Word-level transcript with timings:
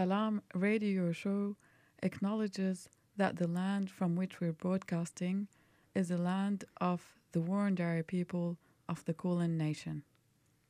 Salam 0.00 0.40
radio 0.54 1.12
show 1.12 1.56
acknowledges 2.02 2.88
that 3.18 3.36
the 3.36 3.46
land 3.46 3.90
from 3.90 4.16
which 4.16 4.40
we're 4.40 4.50
broadcasting 4.50 5.46
is 5.94 6.08
the 6.08 6.16
land 6.16 6.64
of 6.80 7.18
the 7.32 7.38
Wurundjeri 7.38 8.06
people 8.06 8.56
of 8.88 9.04
the 9.04 9.12
Kulin 9.12 9.58
Nation. 9.58 10.02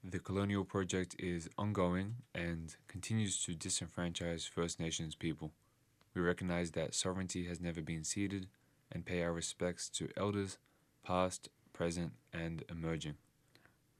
The 0.02 0.19
colonial 0.19 0.65
project 0.65 1.15
is 1.21 1.48
ongoing 1.57 2.16
and 2.35 2.74
continues 2.88 3.41
to 3.45 3.52
disenfranchise 3.52 4.48
First 4.48 4.80
Nations 4.80 5.15
people. 5.15 5.52
We 6.12 6.23
recognize 6.23 6.73
that 6.73 6.97
sovereignty 6.97 7.45
has 7.47 7.60
never 7.60 7.83
been 7.83 8.02
ceded 8.02 8.49
and 8.91 9.07
pay 9.07 9.23
our 9.23 9.33
respects 9.33 9.88
to 9.91 10.09
elders, 10.16 10.59
past, 11.05 11.51
present, 11.73 12.15
and 12.33 12.65
emerging. 12.69 13.15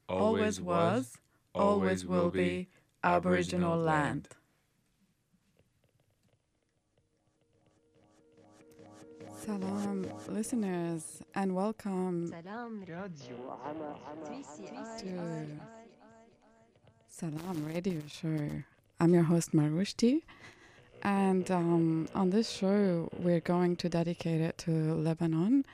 Always 0.09 0.59
was, 0.59 1.13
always 1.55 2.05
will 2.05 2.31
be 2.31 2.67
Aboriginal 3.01 3.77
land. 3.77 4.27
Salam, 9.45 10.05
listeners, 10.27 11.23
and 11.33 11.55
welcome 11.55 12.27
Salam 12.27 12.85
to 14.99 15.45
Salam 17.07 17.65
Radio 17.65 18.01
Show. 18.07 18.63
I'm 18.99 19.13
your 19.15 19.23
host, 19.23 19.53
Marushti, 19.53 20.21
and 21.01 21.49
um, 21.49 22.07
on 22.13 22.29
this 22.29 22.51
show, 22.51 23.09
we're 23.17 23.39
going 23.39 23.77
to 23.77 23.89
dedicate 23.89 24.41
it 24.41 24.59
to 24.59 24.93
Lebanon, 24.93 25.65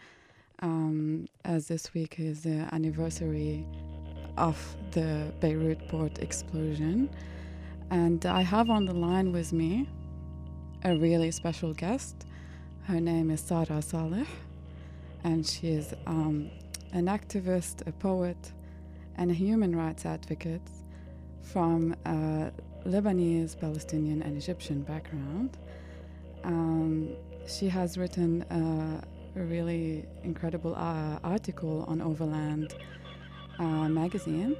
um, 0.59 1.27
as 1.43 1.67
this 1.67 1.93
week 1.93 2.21
is 2.21 2.43
the 2.43 2.69
anniversary 2.71 3.65
of 4.37 4.57
the 4.91 5.33
Beirut 5.41 5.89
port 5.89 6.19
explosion. 6.19 7.09
And 7.91 8.25
I 8.25 8.43
have 8.43 8.69
on 8.69 8.85
the 8.85 8.93
line 8.93 9.33
with 9.33 9.51
me 9.51 9.89
a 10.85 10.95
really 10.95 11.31
special 11.31 11.73
guest. 11.73 12.26
Her 12.87 13.01
name 13.01 13.31
is 13.31 13.41
Sarah 13.41 13.81
Saleh, 13.81 14.25
and 15.25 15.45
she 15.45 15.71
is 15.71 15.93
um, 16.05 16.49
an 16.93 17.07
activist, 17.07 17.85
a 17.85 17.91
poet, 17.91 18.37
and 19.17 19.29
a 19.29 19.33
human 19.33 19.75
rights 19.75 20.05
advocate 20.05 20.61
from 21.41 21.97
a 22.05 22.49
Lebanese, 22.85 23.59
Palestinian, 23.59 24.21
and 24.21 24.37
Egyptian 24.37 24.83
background. 24.83 25.57
Um, 26.45 27.09
she 27.45 27.67
has 27.67 27.97
written 27.97 28.45
a, 28.49 29.37
a 29.37 29.43
really 29.43 30.05
incredible 30.23 30.73
uh, 30.73 31.19
article 31.25 31.83
on 31.89 32.01
Overland 32.01 32.73
uh, 33.59 33.89
magazine. 33.89 34.55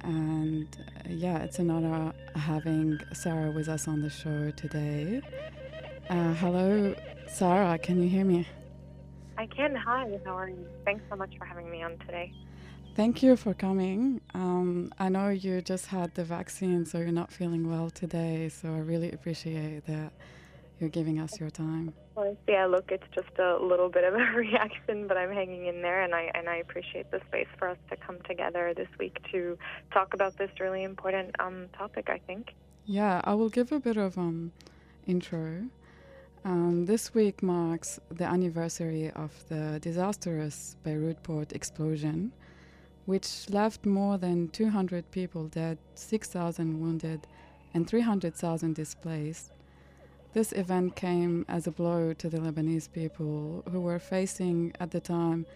And 0.00 0.66
uh, 0.80 1.10
yeah, 1.10 1.42
it's 1.42 1.58
an 1.58 1.70
honor 1.70 2.14
having 2.36 2.98
Sarah 3.12 3.50
with 3.50 3.68
us 3.68 3.86
on 3.86 4.00
the 4.00 4.08
show 4.08 4.50
today. 4.52 5.20
Uh, 6.08 6.32
hello, 6.34 6.94
Sarah, 7.26 7.78
can 7.78 8.02
you 8.02 8.08
hear 8.08 8.24
me? 8.24 8.46
I 9.36 9.46
can. 9.46 9.74
Hi, 9.74 10.18
how 10.24 10.36
are 10.38 10.48
you? 10.48 10.66
Thanks 10.84 11.02
so 11.10 11.16
much 11.16 11.36
for 11.36 11.44
having 11.44 11.70
me 11.70 11.82
on 11.82 11.98
today. 11.98 12.32
Thank 12.94 13.22
you 13.22 13.36
for 13.36 13.54
coming. 13.54 14.20
Um, 14.34 14.92
I 15.00 15.08
know 15.08 15.30
you 15.30 15.60
just 15.60 15.86
had 15.86 16.14
the 16.14 16.22
vaccine, 16.22 16.86
so 16.86 16.98
you're 16.98 17.10
not 17.10 17.32
feeling 17.32 17.68
well 17.68 17.90
today, 17.90 18.48
so 18.48 18.68
I 18.68 18.78
really 18.78 19.10
appreciate 19.10 19.84
that 19.86 20.12
you're 20.78 20.90
giving 20.90 21.18
us 21.18 21.40
your 21.40 21.50
time. 21.50 21.92
Well, 22.14 22.36
yeah, 22.46 22.66
look, 22.66 22.92
it's 22.92 23.06
just 23.12 23.36
a 23.38 23.56
little 23.56 23.88
bit 23.88 24.04
of 24.04 24.14
a 24.14 24.18
reaction, 24.36 25.08
but 25.08 25.16
I'm 25.16 25.32
hanging 25.32 25.66
in 25.66 25.82
there, 25.82 26.02
and 26.02 26.14
I 26.14 26.30
and 26.34 26.48
I 26.48 26.56
appreciate 26.56 27.10
the 27.10 27.20
space 27.26 27.48
for 27.58 27.68
us 27.68 27.78
to 27.90 27.96
come 27.96 28.18
together 28.28 28.72
this 28.76 28.88
week 29.00 29.18
to 29.32 29.58
talk 29.92 30.14
about 30.14 30.36
this 30.36 30.50
really 30.60 30.84
important 30.84 31.34
um, 31.40 31.66
topic. 31.76 32.08
I 32.08 32.18
think. 32.18 32.54
Yeah, 32.86 33.20
I 33.24 33.34
will 33.34 33.48
give 33.48 33.72
a 33.72 33.80
bit 33.80 33.96
of 33.96 34.16
um 34.16 34.52
intro. 35.06 35.64
Um, 36.46 36.84
this 36.84 37.14
week 37.14 37.42
marks 37.42 37.98
the 38.10 38.24
anniversary 38.24 39.10
of 39.12 39.32
the 39.48 39.78
disastrous 39.80 40.76
Beirut 40.84 41.22
port 41.22 41.52
explosion, 41.52 42.32
which 43.06 43.48
left 43.48 43.86
more 43.86 44.18
than 44.18 44.48
200 44.48 45.10
people 45.10 45.44
dead, 45.48 45.78
6,000 45.94 46.78
wounded, 46.78 47.26
and 47.72 47.88
300,000 47.88 48.74
displaced. 48.74 49.52
This 50.34 50.52
event 50.52 50.96
came 50.96 51.46
as 51.48 51.66
a 51.66 51.70
blow 51.70 52.12
to 52.12 52.28
the 52.28 52.38
Lebanese 52.38 52.92
people 52.92 53.64
who 53.72 53.80
were 53.80 53.98
facing 53.98 54.74
at 54.80 54.90
the 54.90 55.00
time 55.00 55.46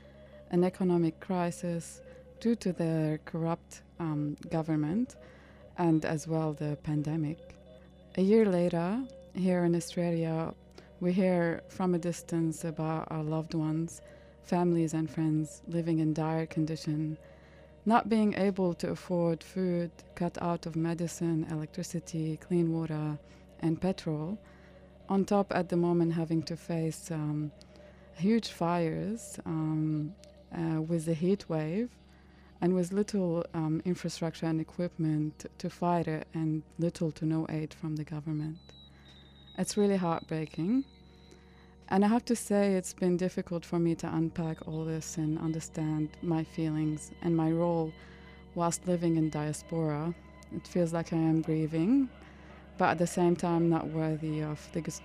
an 0.50 0.64
economic 0.64 1.20
crisis 1.20 2.00
due 2.40 2.54
to 2.54 2.72
their 2.72 3.18
corrupt 3.26 3.82
um, 4.00 4.38
government 4.48 5.16
and 5.76 6.06
as 6.06 6.26
well 6.26 6.54
the 6.54 6.78
pandemic. 6.82 7.54
A 8.16 8.22
year 8.22 8.46
later, 8.46 9.02
here 9.34 9.64
in 9.64 9.76
Australia, 9.76 10.54
we 11.00 11.12
hear 11.12 11.62
from 11.68 11.94
a 11.94 11.98
distance 11.98 12.64
about 12.64 13.06
our 13.10 13.22
loved 13.22 13.54
ones, 13.54 14.02
families, 14.42 14.94
and 14.94 15.08
friends 15.08 15.62
living 15.68 16.00
in 16.00 16.12
dire 16.12 16.46
condition, 16.46 17.16
not 17.86 18.08
being 18.08 18.34
able 18.34 18.74
to 18.74 18.90
afford 18.90 19.42
food, 19.42 19.90
cut 20.16 20.36
out 20.42 20.66
of 20.66 20.74
medicine, 20.74 21.46
electricity, 21.50 22.36
clean 22.38 22.72
water, 22.72 23.16
and 23.60 23.80
petrol. 23.80 24.38
On 25.08 25.24
top, 25.24 25.54
at 25.54 25.68
the 25.68 25.76
moment, 25.76 26.12
having 26.14 26.42
to 26.42 26.56
face 26.56 27.10
um, 27.12 27.52
huge 28.16 28.48
fires 28.48 29.38
um, 29.46 30.12
uh, 30.52 30.82
with 30.82 31.04
the 31.06 31.14
heat 31.14 31.48
wave 31.48 31.90
and 32.60 32.74
with 32.74 32.92
little 32.92 33.46
um, 33.54 33.80
infrastructure 33.84 34.46
and 34.46 34.60
equipment 34.60 35.46
to 35.58 35.70
fight 35.70 36.08
it 36.08 36.26
and 36.34 36.64
little 36.78 37.12
to 37.12 37.24
no 37.24 37.46
aid 37.48 37.72
from 37.72 37.94
the 37.94 38.04
government. 38.04 38.58
It's 39.58 39.76
really 39.76 39.96
heartbreaking. 39.96 40.84
And 41.88 42.04
I 42.04 42.08
have 42.08 42.24
to 42.26 42.36
say, 42.36 42.74
it's 42.74 42.92
been 42.92 43.16
difficult 43.16 43.64
for 43.64 43.80
me 43.80 43.96
to 43.96 44.06
unpack 44.06 44.68
all 44.68 44.84
this 44.84 45.16
and 45.16 45.36
understand 45.36 46.10
my 46.22 46.44
feelings 46.44 47.10
and 47.22 47.36
my 47.36 47.50
role 47.50 47.92
whilst 48.54 48.86
living 48.86 49.16
in 49.16 49.30
diaspora. 49.30 50.14
It 50.54 50.64
feels 50.64 50.92
like 50.92 51.12
I 51.12 51.16
am 51.16 51.42
grieving, 51.42 52.08
but 52.78 52.90
at 52.90 52.98
the 52.98 53.06
same 53.06 53.34
time, 53.34 53.68
not 53.68 53.88
worthy 53.88 54.44
of 54.44 54.64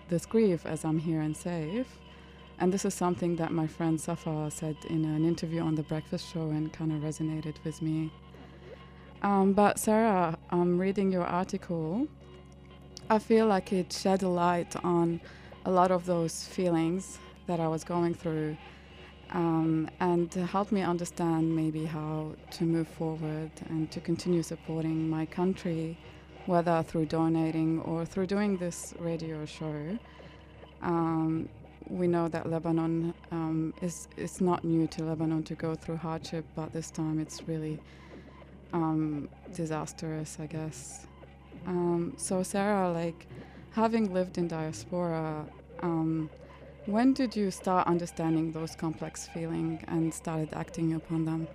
this, 0.09 0.25
grief 0.27 0.67
as 0.67 0.85
I'm 0.85 0.99
here 0.99 1.21
and 1.21 1.35
safe. 1.35 1.87
And 2.59 2.71
this 2.71 2.85
is 2.85 2.93
something 2.93 3.35
that 3.37 3.51
my 3.51 3.65
friend 3.65 3.99
Safa 3.99 4.51
said 4.51 4.77
in 4.87 5.03
an 5.05 5.25
interview 5.25 5.61
on 5.61 5.73
The 5.73 5.83
Breakfast 5.83 6.31
Show 6.31 6.51
and 6.51 6.71
kind 6.71 6.91
of 6.91 6.99
resonated 6.99 7.55
with 7.63 7.81
me. 7.81 8.11
Um, 9.23 9.53
but 9.53 9.79
Sarah, 9.79 10.37
I'm 10.51 10.77
reading 10.77 11.11
your 11.11 11.25
article, 11.25 12.07
I 13.09 13.19
feel 13.19 13.47
like 13.47 13.73
it 13.73 13.91
shed 13.91 14.23
a 14.23 14.29
light 14.29 14.75
on 14.83 15.19
a 15.65 15.71
lot 15.71 15.91
of 15.91 16.05
those 16.05 16.47
feelings 16.47 17.19
that 17.47 17.59
I 17.59 17.67
was 17.67 17.83
going 17.83 18.13
through 18.13 18.57
um, 19.31 19.89
and 19.99 20.33
helped 20.33 20.71
me 20.71 20.81
understand 20.81 21.53
maybe 21.55 21.85
how 21.85 22.33
to 22.51 22.63
move 22.63 22.87
forward 22.87 23.51
and 23.69 23.91
to 23.91 23.99
continue 23.99 24.41
supporting 24.41 25.09
my 25.09 25.25
country, 25.25 25.97
whether 26.45 26.81
through 26.83 27.07
donating 27.07 27.81
or 27.81 28.05
through 28.05 28.27
doing 28.27 28.57
this 28.57 28.93
radio 28.99 29.45
show. 29.45 29.97
Um, 30.81 31.49
we 31.89 32.07
know 32.07 32.29
that 32.29 32.49
Lebanon 32.49 33.13
um, 33.31 33.73
is 33.81 34.07
it's 34.15 34.39
not 34.39 34.63
new 34.63 34.87
to 34.87 35.03
Lebanon 35.03 35.43
to 35.43 35.55
go 35.55 35.75
through 35.75 35.97
hardship, 35.97 36.45
but 36.55 36.71
this 36.71 36.89
time 36.89 37.19
it's 37.19 37.47
really 37.47 37.79
um, 38.71 39.27
disastrous, 39.53 40.37
I 40.39 40.45
guess. 40.45 41.05
Um, 41.65 42.13
so 42.17 42.43
Sarah, 42.43 42.91
like 42.91 43.27
having 43.71 44.13
lived 44.13 44.37
in 44.37 44.47
diaspora, 44.47 45.45
um, 45.81 46.29
when 46.85 47.13
did 47.13 47.35
you 47.35 47.49
start 47.49 47.87
understanding 47.87 48.51
those 48.51 48.75
complex 48.75 49.27
feelings 49.27 49.81
and 49.87 50.13
started 50.13 50.49
acting 50.53 50.93
upon 50.93 51.25
them? 51.25 51.47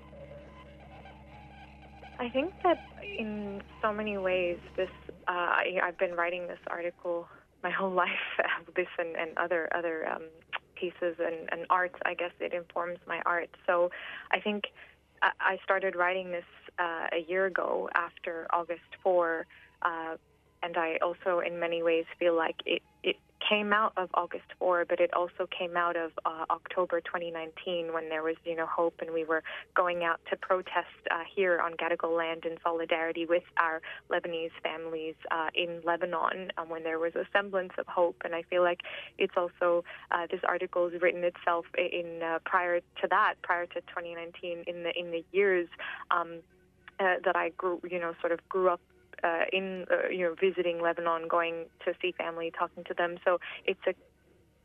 I 2.18 2.28
think 2.30 2.52
that 2.64 2.84
in 3.02 3.62
so 3.80 3.92
many 3.92 4.18
ways, 4.18 4.58
this 4.76 4.90
uh, 5.28 5.30
I, 5.30 5.78
I've 5.82 5.98
been 5.98 6.14
writing 6.14 6.46
this 6.46 6.58
article 6.66 7.28
my 7.62 7.70
whole 7.70 7.90
life. 8.04 8.08
this 8.74 8.88
and, 8.98 9.16
and 9.16 9.36
other 9.36 9.68
other 9.74 10.08
um, 10.10 10.22
pieces 10.74 11.16
and, 11.18 11.48
and 11.52 11.66
art. 11.70 11.94
I 12.04 12.14
guess 12.14 12.32
it 12.40 12.52
informs 12.52 12.98
my 13.06 13.20
art. 13.26 13.50
So 13.66 13.90
I 14.30 14.40
think 14.40 14.64
I 15.22 15.30
I 15.40 15.58
started 15.62 15.94
writing 15.94 16.30
this 16.30 16.44
uh, 16.78 17.06
a 17.12 17.24
year 17.28 17.46
ago 17.46 17.88
after 17.94 18.46
August 18.50 18.90
4. 19.02 19.46
Uh, 19.82 20.16
and 20.62 20.76
I 20.76 20.98
also, 21.02 21.40
in 21.40 21.60
many 21.60 21.82
ways, 21.82 22.04
feel 22.18 22.36
like 22.36 22.56
it, 22.66 22.82
it 23.02 23.16
came 23.48 23.72
out 23.72 23.92
of 23.96 24.08
August 24.14 24.44
4, 24.58 24.84
but 24.88 25.00
it 25.00 25.12
also 25.14 25.46
came 25.56 25.76
out 25.76 25.96
of 25.96 26.12
uh, 26.24 26.44
October 26.50 27.00
2019 27.00 27.92
when 27.92 28.08
there 28.08 28.22
was, 28.22 28.36
you 28.44 28.56
know, 28.56 28.66
hope 28.66 28.94
and 29.00 29.12
we 29.12 29.24
were 29.24 29.42
going 29.74 30.04
out 30.04 30.20
to 30.30 30.36
protest 30.36 30.88
uh, 31.10 31.20
here 31.34 31.60
on 31.60 31.74
Gadigal 31.74 32.16
land 32.16 32.44
in 32.44 32.56
solidarity 32.62 33.26
with 33.26 33.44
our 33.56 33.80
Lebanese 34.10 34.50
families 34.62 35.14
uh, 35.30 35.48
in 35.54 35.80
Lebanon 35.84 36.50
um, 36.58 36.68
when 36.68 36.82
there 36.82 36.98
was 36.98 37.14
a 37.14 37.24
semblance 37.32 37.72
of 37.78 37.86
hope. 37.86 38.16
And 38.24 38.34
I 38.34 38.42
feel 38.42 38.62
like 38.62 38.80
it's 39.18 39.34
also, 39.36 39.84
uh, 40.10 40.26
this 40.30 40.40
article 40.46 40.90
has 40.90 41.00
written 41.00 41.22
itself 41.24 41.66
in 41.76 42.22
uh, 42.22 42.40
prior 42.44 42.80
to 42.80 43.08
that, 43.08 43.34
prior 43.42 43.66
to 43.66 43.80
2019, 43.82 44.64
in 44.66 44.82
the, 44.82 44.98
in 44.98 45.10
the 45.12 45.24
years 45.32 45.68
um, 46.10 46.40
uh, 46.98 47.14
that 47.24 47.36
I 47.36 47.50
grew, 47.50 47.80
you 47.88 48.00
know, 48.00 48.14
sort 48.20 48.32
of 48.32 48.46
grew 48.48 48.68
up 48.68 48.80
uh, 49.22 49.44
in 49.52 49.86
uh, 49.90 50.08
you 50.08 50.24
know 50.24 50.34
visiting 50.40 50.80
Lebanon, 50.80 51.28
going 51.28 51.66
to 51.84 51.94
see 52.00 52.12
family, 52.12 52.52
talking 52.56 52.84
to 52.84 52.94
them. 52.94 53.16
So 53.24 53.38
it's 53.64 53.80
a 53.86 53.94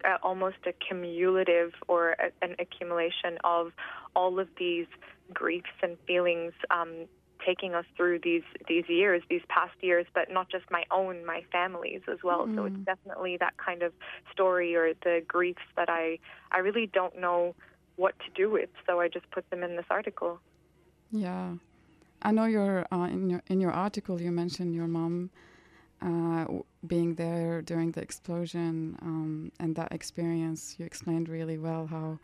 uh, 0.05 0.17
almost 0.21 0.57
a 0.65 0.73
cumulative 0.73 1.71
or 1.87 2.11
a, 2.11 2.31
an 2.41 2.55
accumulation 2.59 3.37
of 3.43 3.71
all 4.15 4.39
of 4.39 4.47
these 4.57 4.87
griefs 5.33 5.71
and 5.81 5.97
feelings 6.05 6.51
um, 6.71 7.07
taking 7.45 7.73
us 7.73 7.85
through 7.95 8.19
these 8.23 8.43
these 8.67 8.85
years, 8.87 9.21
these 9.29 9.41
past 9.49 9.75
years, 9.81 10.05
but 10.13 10.31
not 10.31 10.49
just 10.49 10.65
my 10.71 10.83
own, 10.91 11.25
my 11.25 11.43
family's 11.51 12.01
as 12.11 12.19
well. 12.23 12.45
Mm. 12.47 12.55
So 12.55 12.65
it's 12.65 12.85
definitely 12.85 13.37
that 13.37 13.55
kind 13.57 13.83
of 13.83 13.93
story 14.31 14.75
or 14.75 14.93
the 15.03 15.21
griefs 15.27 15.61
that 15.75 15.89
I 15.89 16.19
I 16.51 16.59
really 16.59 16.87
don't 16.87 17.19
know 17.19 17.55
what 17.95 18.17
to 18.19 18.25
do 18.35 18.49
with. 18.49 18.69
So 18.87 18.99
I 18.99 19.07
just 19.07 19.29
put 19.31 19.49
them 19.49 19.63
in 19.63 19.75
this 19.75 19.85
article. 19.89 20.39
Yeah, 21.11 21.53
I 22.23 22.31
know 22.31 22.45
your 22.45 22.87
uh, 22.91 23.07
in 23.11 23.29
your 23.29 23.43
in 23.47 23.59
your 23.59 23.71
article 23.71 24.21
you 24.21 24.31
mentioned 24.31 24.73
your 24.73 24.87
mom. 24.87 25.29
Uh, 26.01 26.45
being 26.85 27.15
there 27.15 27.61
during 27.61 27.91
the 27.91 28.01
explosion 28.01 28.97
um, 29.01 29.51
and 29.61 29.73
that 29.77 29.93
experience, 29.93 30.75
you 30.77 30.85
explained 30.85 31.29
really 31.29 31.57
well 31.57 31.87
how 31.87 32.19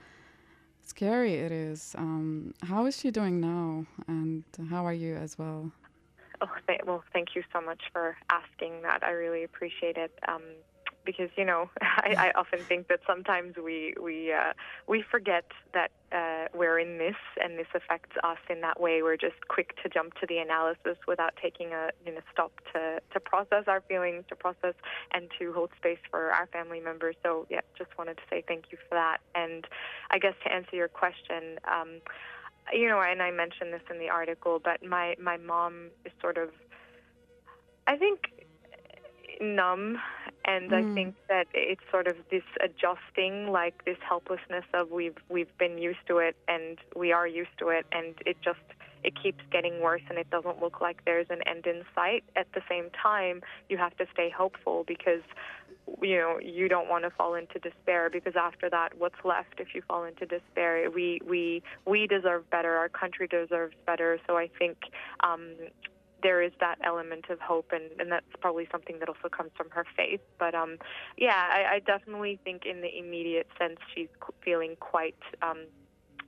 scary 0.86 1.36
it 1.36 1.52
is. 1.52 1.96
Um, 1.98 2.54
how 2.64 2.88
is 2.88 2.98
she 2.98 3.10
doing 3.10 3.40
now, 3.40 3.86
and 4.08 4.44
how 4.70 4.86
are 4.86 4.94
you 4.94 5.16
as 5.16 5.38
well? 5.38 5.72
Oh, 6.42 6.50
th- 6.68 6.82
well, 6.86 7.04
thank 7.14 7.36
you 7.36 7.44
so 7.54 7.62
much 7.62 7.84
for 7.94 8.18
asking 8.30 8.82
that. 8.82 9.04
I 9.04 9.12
really 9.12 9.44
appreciate 9.44 9.98
it. 9.98 10.12
Um, 10.28 10.42
because 11.10 11.30
you 11.36 11.46
know 11.46 11.70
I, 11.82 12.30
I 12.30 12.40
often 12.40 12.60
think 12.60 12.88
that 12.90 13.00
sometimes 13.08 13.56
we 13.58 13.96
we 14.02 14.32
uh, 14.32 14.54
we 14.88 15.02
forget 15.02 15.46
that 15.74 15.90
uh, 16.12 16.46
we're 16.54 16.78
in 16.78 17.00
this 17.00 17.16
and 17.44 17.58
this 17.58 17.68
affects 17.74 18.16
us 18.24 18.38
in 18.48 18.62
that 18.62 18.80
way. 18.80 19.02
We're 19.02 19.18
just 19.18 19.48
quick 19.48 19.76
to 19.82 19.90
jump 19.90 20.14
to 20.20 20.28
the 20.28 20.38
analysis 20.38 20.98
without 21.08 21.34
taking 21.42 21.74
a 21.74 21.90
you 22.06 22.14
know 22.14 22.22
stop 22.32 22.52
to 22.74 23.00
to 23.12 23.20
process 23.20 23.64
our 23.68 23.82
feelings, 23.82 24.24
to 24.30 24.36
process 24.36 24.76
and 25.12 25.30
to 25.40 25.52
hold 25.52 25.72
space 25.78 26.04
for 26.12 26.32
our 26.32 26.48
family 26.48 26.80
members. 26.80 27.16
So 27.24 27.48
yeah, 27.50 27.62
just 27.76 27.98
wanted 27.98 28.18
to 28.18 28.24
say 28.30 28.44
thank 28.48 28.66
you 28.72 28.78
for 28.88 28.94
that. 28.96 29.18
And 29.34 29.66
I 30.12 30.20
guess 30.20 30.36
to 30.46 30.54
answer 30.54 30.76
your 30.76 30.90
question. 30.90 31.60
Um, 31.66 32.02
you 32.72 32.88
know, 32.88 33.02
and 33.02 33.20
I 33.20 33.32
mentioned 33.32 33.74
this 33.74 33.82
in 33.90 33.98
the 33.98 34.10
article, 34.10 34.62
but 34.64 34.86
my 34.86 35.16
my 35.20 35.38
mom 35.38 35.90
is 36.06 36.12
sort 36.22 36.38
of, 36.38 36.50
I 37.88 37.96
think, 37.98 38.39
numb 39.40 39.98
and 40.46 40.72
mm. 40.72 40.92
I 40.92 40.94
think 40.94 41.16
that 41.28 41.48
it's 41.54 41.82
sort 41.92 42.08
of 42.08 42.16
this 42.32 42.44
adjusting, 42.62 43.52
like 43.52 43.86
this 43.86 43.98
helplessness 44.08 44.66
of 44.74 44.90
we've 44.92 45.18
we've 45.30 45.56
been 45.58 45.78
used 45.78 46.06
to 46.08 46.18
it 46.18 46.36
and 46.48 46.78
we 46.96 47.12
are 47.12 47.28
used 47.28 47.56
to 47.60 47.70
it, 47.70 47.86
and 47.92 48.16
it 48.26 48.38
just 48.44 48.60
it 49.04 49.14
keeps 49.22 49.40
getting 49.52 49.82
worse 49.82 50.02
and 50.10 50.18
it 50.18 50.30
doesn't 50.30 50.62
look 50.62 50.82
like 50.82 51.06
there's 51.06 51.28
an 51.30 51.42
end 51.48 51.66
in 51.68 51.84
sight. 51.96 52.24
At 52.36 52.48
the 52.54 52.62
same 52.68 52.90
time, 53.02 53.42
you 53.70 53.78
have 53.78 53.96
to 53.98 54.06
stay 54.14 54.30
hopeful 54.30 54.84
because 54.88 55.22
you 56.02 56.18
know 56.18 56.40
you 56.42 56.68
don't 56.68 56.90
want 56.90 57.04
to 57.04 57.10
fall 57.10 57.36
into 57.36 57.60
despair 57.60 58.10
because 58.10 58.34
after 58.36 58.70
that 58.70 58.98
what's 58.98 59.24
left 59.24 59.60
if 59.60 59.74
you 59.74 59.82
fall 59.88 60.04
into 60.04 60.26
despair 60.26 60.90
we 60.92 61.20
we 61.28 61.64
we 61.88 62.06
deserve 62.06 62.48
better 62.52 62.76
our 62.76 62.90
country 62.90 63.28
deserves 63.28 63.74
better 63.88 64.20
so 64.28 64.38
i 64.38 64.48
think 64.60 64.78
um 65.22 65.50
there 66.22 66.42
is 66.42 66.52
that 66.60 66.78
element 66.84 67.26
of 67.30 67.40
hope, 67.40 67.72
and, 67.72 67.84
and 68.00 68.12
that's 68.12 68.26
probably 68.40 68.68
something 68.72 69.00
that 69.00 69.10
also 69.10 69.30
comes 69.30 69.52
from 69.56 69.70
her 69.72 69.86
faith. 69.96 70.22
But 70.38 70.56
um, 70.56 70.78
yeah, 71.18 71.48
I, 71.52 71.76
I 71.76 71.80
definitely 71.80 72.40
think 72.44 72.66
in 72.66 72.82
the 72.82 72.98
immediate 72.98 73.48
sense 73.60 73.78
she's 73.96 74.10
feeling 74.44 74.76
quite 74.80 75.16
um, 75.42 75.66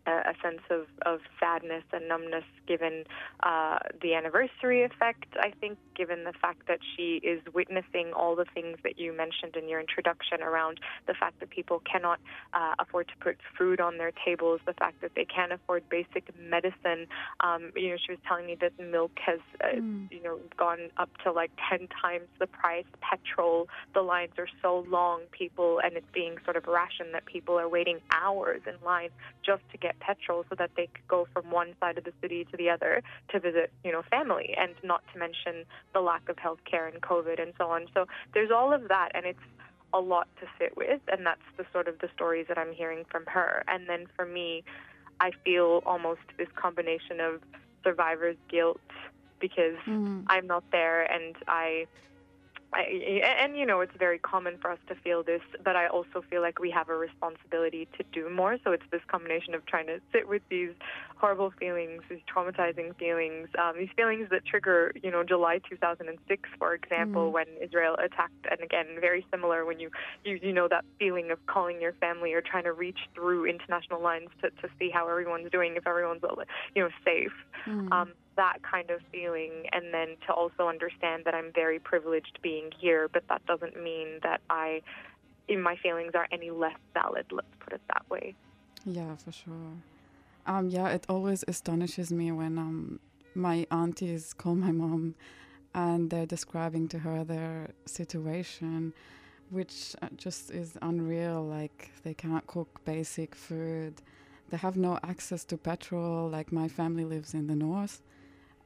a, 0.07 0.33
sense 0.41 0.61
of, 0.69 0.85
of 1.05 1.19
sadness 1.39 1.83
and 1.93 2.07
numbness 2.07 2.43
given 2.67 3.03
uh, 3.43 3.77
the 4.01 4.15
anniversary 4.15 4.83
effect, 4.83 5.25
I 5.39 5.51
think, 5.59 5.77
given 5.95 6.23
the 6.23 6.33
fact 6.33 6.67
that 6.67 6.79
she 6.95 7.21
is 7.23 7.41
witnessing 7.53 8.11
all 8.13 8.35
the 8.35 8.45
things 8.53 8.77
that 8.83 8.97
you 8.97 9.15
mentioned 9.15 9.55
in 9.55 9.69
your 9.69 9.79
introduction 9.79 10.41
around 10.41 10.79
the 11.07 11.13
fact 11.13 11.39
that 11.39 11.49
people 11.49 11.81
cannot 11.91 12.19
uh, 12.53 12.73
afford 12.79 13.07
to 13.09 13.13
put 13.19 13.37
food 13.57 13.79
on 13.79 13.97
their 13.97 14.11
tables, 14.25 14.61
the 14.65 14.73
fact 14.73 15.01
that 15.01 15.11
they 15.15 15.25
can't 15.25 15.51
afford 15.51 15.87
basic 15.89 16.29
medicine. 16.39 17.07
Um, 17.41 17.71
you 17.75 17.89
know, 17.89 17.97
she 18.03 18.13
was 18.13 18.19
telling 18.27 18.45
me 18.45 18.57
that 18.61 18.79
milk 18.79 19.11
has, 19.25 19.39
uh, 19.63 19.75
mm. 19.75 20.11
you 20.11 20.23
know, 20.23 20.39
gone 20.57 20.89
up 20.97 21.09
to 21.23 21.31
like 21.31 21.51
10 21.69 21.87
times 22.01 22.27
the 22.39 22.47
price. 22.47 22.85
Petrol, 23.01 23.67
the 23.93 24.01
lines 24.01 24.33
are 24.37 24.47
so 24.61 24.85
long, 24.89 25.21
people, 25.31 25.79
and 25.83 25.95
it's 25.95 26.07
being 26.13 26.37
sort 26.43 26.55
of 26.55 26.65
rationed 26.67 27.13
that 27.13 27.25
people 27.25 27.59
are 27.59 27.69
waiting 27.69 27.99
hours 28.11 28.61
in 28.65 28.73
line 28.85 29.09
just 29.45 29.61
to 29.71 29.77
get 29.77 29.90
get 29.91 29.99
petrol 29.99 30.45
so 30.49 30.55
that 30.55 30.71
they 30.75 30.87
could 30.87 31.07
go 31.07 31.27
from 31.33 31.49
one 31.51 31.73
side 31.79 31.97
of 31.97 32.03
the 32.03 32.13
city 32.21 32.45
to 32.51 32.57
the 32.57 32.69
other 32.69 33.01
to 33.29 33.39
visit, 33.39 33.71
you 33.83 33.91
know, 33.91 34.01
family, 34.09 34.55
and 34.57 34.73
not 34.83 35.03
to 35.13 35.19
mention 35.19 35.65
the 35.93 36.01
lack 36.01 36.27
of 36.29 36.37
health 36.37 36.59
care 36.69 36.87
and 36.87 37.01
COVID 37.01 37.41
and 37.41 37.53
so 37.57 37.69
on. 37.69 37.87
So 37.93 38.05
there's 38.33 38.51
all 38.51 38.73
of 38.73 38.87
that, 38.87 39.09
and 39.13 39.25
it's 39.25 39.39
a 39.93 39.99
lot 39.99 40.27
to 40.39 40.47
sit 40.59 40.77
with, 40.77 41.01
and 41.11 41.25
that's 41.25 41.41
the 41.57 41.65
sort 41.73 41.87
of 41.87 41.99
the 41.99 42.09
stories 42.15 42.45
that 42.47 42.57
I'm 42.57 42.73
hearing 42.73 43.05
from 43.09 43.25
her. 43.27 43.63
And 43.67 43.89
then 43.89 44.07
for 44.15 44.25
me, 44.25 44.63
I 45.19 45.31
feel 45.43 45.83
almost 45.85 46.21
this 46.37 46.47
combination 46.55 47.19
of 47.19 47.41
survivor's 47.83 48.37
guilt 48.49 48.79
because 49.39 49.75
mm. 49.87 50.23
I'm 50.27 50.47
not 50.47 50.63
there 50.71 51.01
and 51.11 51.35
I 51.47 51.87
I, 52.73 52.83
and 53.39 53.57
you 53.57 53.65
know 53.65 53.81
it's 53.81 53.95
very 53.99 54.17
common 54.17 54.57
for 54.61 54.71
us 54.71 54.79
to 54.87 54.95
feel 54.95 55.23
this, 55.23 55.41
but 55.63 55.75
I 55.75 55.87
also 55.87 56.23
feel 56.29 56.41
like 56.41 56.59
we 56.59 56.71
have 56.71 56.87
a 56.87 56.95
responsibility 56.95 57.87
to 57.97 58.03
do 58.13 58.29
more. 58.29 58.57
So 58.63 58.71
it's 58.71 58.83
this 58.91 59.01
combination 59.07 59.53
of 59.53 59.65
trying 59.65 59.87
to 59.87 59.99
sit 60.13 60.27
with 60.29 60.41
these 60.49 60.71
horrible 61.17 61.51
feelings, 61.59 62.01
these 62.09 62.19
traumatizing 62.33 62.95
feelings, 62.95 63.49
um, 63.59 63.73
these 63.77 63.89
feelings 63.95 64.29
that 64.31 64.45
trigger, 64.45 64.93
you 65.03 65.11
know, 65.11 65.23
July 65.23 65.59
2006, 65.69 66.49
for 66.57 66.73
example, 66.73 67.29
mm. 67.29 67.33
when 67.33 67.45
Israel 67.61 67.95
attacked, 67.95 68.47
and 68.49 68.61
again, 68.61 68.85
very 68.99 69.25
similar 69.31 69.65
when 69.65 69.79
you, 69.79 69.89
you 70.23 70.39
you 70.41 70.53
know 70.53 70.69
that 70.69 70.85
feeling 70.97 71.29
of 71.29 71.45
calling 71.47 71.81
your 71.81 71.93
family 71.93 72.33
or 72.33 72.41
trying 72.41 72.63
to 72.63 72.73
reach 72.73 72.99
through 73.13 73.45
international 73.45 74.01
lines 74.01 74.29
to 74.41 74.49
to 74.61 74.69
see 74.79 74.89
how 74.89 75.09
everyone's 75.09 75.51
doing, 75.51 75.75
if 75.75 75.85
everyone's 75.85 76.21
you 76.73 76.83
know 76.83 76.89
safe. 77.03 77.33
Mm. 77.67 77.91
Um, 77.91 78.13
that 78.41 78.57
kind 78.63 78.89
of 78.89 78.99
feeling 79.11 79.53
and 79.71 79.93
then 79.93 80.09
to 80.25 80.33
also 80.33 80.63
understand 80.67 81.19
that 81.25 81.35
I'm 81.35 81.51
very 81.53 81.79
privileged 81.91 82.39
being 82.41 82.67
here, 82.83 83.07
but 83.15 83.23
that 83.29 83.45
doesn't 83.45 83.75
mean 83.89 84.19
that 84.23 84.41
I 84.49 84.81
my 85.69 85.75
feelings 85.83 86.13
are 86.15 86.27
any 86.31 86.49
less 86.49 86.79
valid, 86.93 87.25
let's 87.31 87.55
put 87.59 87.73
it 87.73 87.81
that 87.93 88.03
way. 88.09 88.33
Yeah, 88.85 89.15
for 89.17 89.31
sure. 89.31 89.73
Um, 90.45 90.69
yeah, 90.69 90.87
it 90.89 91.05
always 91.09 91.43
astonishes 91.47 92.09
me 92.11 92.31
when 92.31 92.57
um, 92.57 92.99
my 93.35 93.67
aunties 93.69 94.33
call 94.33 94.55
my 94.55 94.71
mom 94.71 95.15
and 95.75 96.09
they're 96.09 96.25
describing 96.37 96.87
to 96.93 96.99
her 96.99 97.23
their 97.23 97.69
situation, 97.85 98.93
which 99.49 99.95
uh, 100.01 100.07
just 100.15 100.51
is 100.51 100.77
unreal. 100.81 101.43
Like, 101.43 101.91
they 102.03 102.13
can't 102.13 102.45
cook 102.47 102.69
basic 102.85 103.35
food, 103.35 103.95
they 104.49 104.57
have 104.57 104.77
no 104.77 104.99
access 105.03 105.43
to 105.45 105.57
petrol. 105.57 106.29
Like, 106.29 106.51
my 106.51 106.67
family 106.67 107.05
lives 107.05 107.33
in 107.33 107.47
the 107.47 107.55
north, 107.55 108.01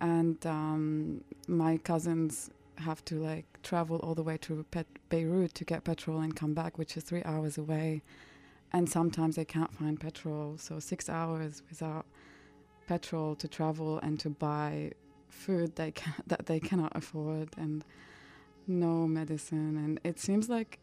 and 0.05 0.45
um, 0.45 1.23
my 1.47 1.77
cousins 1.77 2.51
have 2.77 3.03
to 3.05 3.15
like 3.15 3.45
travel 3.63 3.97
all 4.03 4.13
the 4.13 4.21
way 4.21 4.37
to 4.37 4.63
Pet- 4.69 4.99
Beirut 5.09 5.55
to 5.55 5.65
get 5.65 5.83
petrol 5.83 6.19
and 6.19 6.35
come 6.35 6.53
back, 6.53 6.77
which 6.77 6.95
is 6.95 7.03
three 7.03 7.23
hours 7.23 7.57
away. 7.57 8.03
And 8.71 8.87
sometimes 8.87 9.35
they 9.35 9.45
can't 9.45 9.73
find 9.73 9.99
petrol, 9.99 10.57
so 10.57 10.79
six 10.79 11.09
hours 11.09 11.63
without 11.69 12.05
petrol 12.87 13.35
to 13.35 13.47
travel 13.47 13.99
and 13.99 14.19
to 14.19 14.29
buy 14.29 14.91
food 15.27 15.75
they 15.75 15.91
can- 15.99 16.23
that 16.27 16.45
they 16.45 16.59
cannot 16.59 16.91
afford, 16.95 17.49
and 17.57 17.83
no 18.67 19.07
medicine. 19.07 19.75
And 19.83 19.99
it 20.03 20.19
seems 20.19 20.49
like 20.49 20.77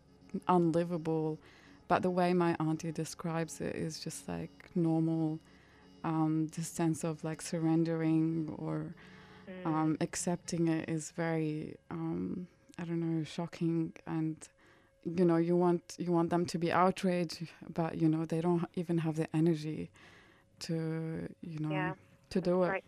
unlivable. 0.48 1.38
But 1.86 2.02
the 2.02 2.10
way 2.10 2.32
my 2.32 2.56
auntie 2.58 2.90
describes 2.90 3.60
it 3.60 3.76
is 3.76 4.00
just 4.00 4.26
like 4.26 4.70
normal 4.74 5.38
um, 6.04 6.48
this 6.56 6.68
sense 6.68 7.04
of 7.04 7.22
like 7.24 7.42
surrendering 7.42 8.54
or 8.58 8.94
mm. 9.48 9.66
um, 9.66 9.96
accepting 10.00 10.68
it 10.68 10.88
is 10.88 11.12
very 11.12 11.76
um, 11.90 12.46
I 12.78 12.84
don't 12.84 13.00
know 13.00 13.24
shocking 13.24 13.92
and 14.06 14.36
you 15.04 15.24
know 15.24 15.36
you 15.36 15.56
want 15.56 15.96
you 15.98 16.12
want 16.12 16.30
them 16.30 16.46
to 16.46 16.58
be 16.58 16.70
outraged 16.72 17.48
but 17.72 18.00
you 18.00 18.08
know 18.08 18.24
they 18.24 18.40
don't 18.40 18.64
even 18.74 18.98
have 18.98 19.16
the 19.16 19.28
energy 19.34 19.90
to 20.60 21.28
you 21.40 21.58
know 21.58 21.70
yeah. 21.70 21.92
to 22.30 22.40
do 22.40 22.62
it 22.62 22.68
right. 22.68 22.84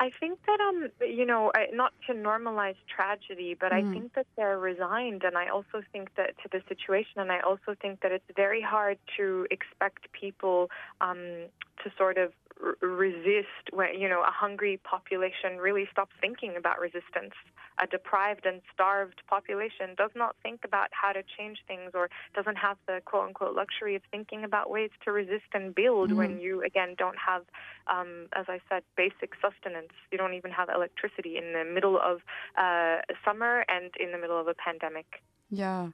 I 0.00 0.10
think 0.20 0.38
that 0.46 0.60
um 0.60 0.88
you 1.00 1.26
know 1.26 1.50
not 1.72 1.92
to 2.06 2.14
normalize 2.14 2.76
tragedy, 2.94 3.56
but 3.58 3.72
mm. 3.72 3.76
I 3.78 3.92
think 3.92 4.14
that 4.14 4.26
they're 4.36 4.58
resigned, 4.58 5.24
and 5.24 5.36
I 5.36 5.48
also 5.48 5.82
think 5.92 6.14
that 6.16 6.34
to 6.42 6.48
the 6.50 6.62
situation, 6.68 7.20
and 7.20 7.32
I 7.32 7.40
also 7.40 7.74
think 7.80 8.00
that 8.02 8.12
it's 8.12 8.30
very 8.36 8.62
hard 8.62 8.98
to 9.16 9.46
expect 9.50 10.12
people 10.12 10.70
um, 11.00 11.46
to 11.82 11.90
sort 11.96 12.18
of 12.18 12.32
resist 12.80 13.70
when 13.72 13.98
you 13.98 14.08
know 14.08 14.20
a 14.20 14.32
hungry 14.32 14.80
population 14.84 15.58
really 15.58 15.86
stops 15.92 16.12
thinking 16.20 16.54
about 16.56 16.80
resistance 16.80 17.34
a 17.80 17.86
deprived 17.86 18.46
and 18.46 18.60
starved 18.72 19.22
population 19.28 19.94
does 19.96 20.10
not 20.14 20.36
think 20.42 20.60
about 20.64 20.88
how 20.90 21.12
to 21.12 21.22
change 21.36 21.58
things 21.66 21.92
or 21.94 22.10
doesn't 22.34 22.56
have 22.56 22.76
the 22.86 23.00
quote 23.04 23.28
unquote 23.28 23.54
luxury 23.54 23.94
of 23.94 24.02
thinking 24.10 24.44
about 24.44 24.70
ways 24.70 24.90
to 25.04 25.12
resist 25.12 25.50
and 25.54 25.74
build 25.74 26.08
mm-hmm. 26.08 26.18
when 26.18 26.40
you, 26.40 26.62
again, 26.62 26.94
don't 26.98 27.16
have, 27.18 27.42
um, 27.86 28.26
as 28.34 28.46
I 28.48 28.60
said, 28.68 28.82
basic 28.96 29.32
sustenance. 29.40 29.92
You 30.10 30.18
don't 30.18 30.34
even 30.34 30.50
have 30.50 30.68
electricity 30.74 31.36
in 31.36 31.52
the 31.52 31.64
middle 31.64 31.98
of 31.98 32.20
uh, 32.56 32.98
summer 33.24 33.64
and 33.68 33.90
in 33.98 34.12
the 34.12 34.18
middle 34.18 34.40
of 34.40 34.48
a 34.48 34.54
pandemic. 34.54 35.22
Yeah. 35.50 35.88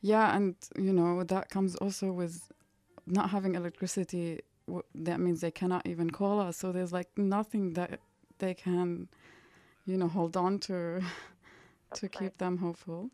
Yeah, 0.00 0.34
and 0.34 0.56
you 0.76 0.92
know 0.92 1.22
that 1.22 1.48
comes 1.48 1.76
also 1.76 2.10
with 2.10 2.50
not 3.06 3.30
having 3.30 3.54
electricity. 3.54 4.40
W- 4.72 4.84
that 4.94 5.20
means 5.20 5.40
they 5.40 5.50
cannot 5.50 5.86
even 5.86 6.10
call 6.10 6.40
us. 6.40 6.56
So 6.56 6.72
there's 6.72 6.92
like 6.92 7.08
nothing 7.16 7.74
that 7.74 8.00
they 8.38 8.54
can, 8.54 9.08
you 9.84 9.96
know, 9.98 10.08
hold 10.08 10.36
on 10.36 10.58
to 10.60 11.02
to 11.94 12.08
keep 12.08 12.22
right. 12.22 12.38
them 12.38 12.56
hopeful. 12.58 13.10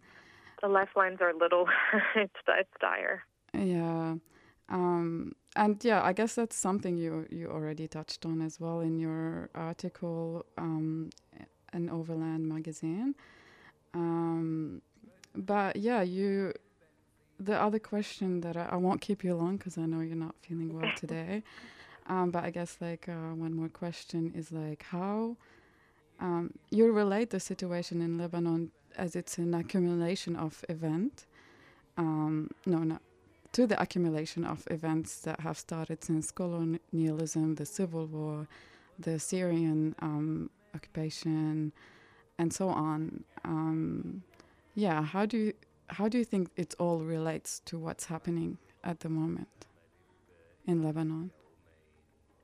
The 0.63 0.69
lifelines 0.69 1.19
are 1.21 1.35
little. 1.35 1.67
it's 2.15 2.41
it's 2.49 2.77
dire. 2.81 3.25
Yeah. 3.53 4.15
Um, 4.69 5.35
and 5.57 5.83
yeah, 5.85 6.03
I 6.03 6.13
guess 6.13 6.35
that's 6.35 6.57
something 6.57 6.97
you 6.97 7.27
you 7.31 7.49
already 7.49 7.89
touched 7.89 8.25
on 8.25 8.41
as 8.43 8.61
well 8.61 8.81
in 8.81 8.99
your 8.99 9.51
article 9.55 10.45
um, 10.59 11.11
in 11.73 11.91
Overland 11.91 12.49
magazine. 12.49 13.15
Um, 13.95 14.83
but 15.35 15.77
yeah, 15.77 16.03
you 16.03 16.53
the 17.39 17.61
other 17.61 17.79
question 17.79 18.41
that 18.41 18.57
I, 18.57 18.69
I 18.73 18.77
won't 18.77 19.01
keep 19.01 19.25
you 19.25 19.35
long 19.35 19.57
because 19.57 19.79
I 19.79 19.87
know 19.87 20.01
you're 20.01 20.17
not 20.17 20.35
feeling 20.43 20.75
well 20.75 20.91
today. 20.97 21.43
Um, 22.07 22.31
but 22.31 22.45
I 22.45 22.51
guess 22.51 22.79
like 22.81 23.09
uh, 23.09 23.35
one 23.35 23.55
more 23.55 23.69
question 23.69 24.33
is 24.35 24.51
like 24.51 24.83
how 24.85 25.37
um, 26.21 26.55
you 26.71 26.91
relate 26.91 27.31
the 27.31 27.41
situation 27.41 28.01
in 28.01 28.19
Lebanon 28.19 28.71
as 28.97 29.15
it's 29.15 29.39
an 29.39 29.55
accumulation 29.55 30.35
of 30.35 30.65
event. 30.69 31.27
Um, 31.97 32.51
no, 32.65 32.79
no, 32.79 32.99
to 33.53 33.67
the 33.67 33.81
accumulation 33.81 34.45
of 34.45 34.67
events 34.71 35.21
that 35.21 35.41
have 35.41 35.59
started 35.59 36.03
since 36.03 36.31
colonialism, 36.31 37.57
the 37.57 37.67
civil 37.67 38.07
war, 38.07 38.49
the 38.99 39.19
Syrian 39.19 39.95
um, 40.01 40.51
occupation, 40.75 41.73
and 42.39 42.53
so 42.53 42.69
on. 42.69 43.25
Um, 43.45 44.23
yeah, 44.75 45.03
how 45.03 45.27
do 45.27 45.37
you 45.37 45.53
how 45.89 46.09
do 46.09 46.19
you 46.19 46.25
think 46.25 46.51
it 46.57 46.75
all 46.79 47.01
relates 47.01 47.61
to 47.67 47.79
what's 47.79 48.07
happening 48.07 48.59
at 48.85 49.01
the 49.01 49.09
moment 49.09 49.67
in 50.67 50.83
Lebanon? 50.83 51.31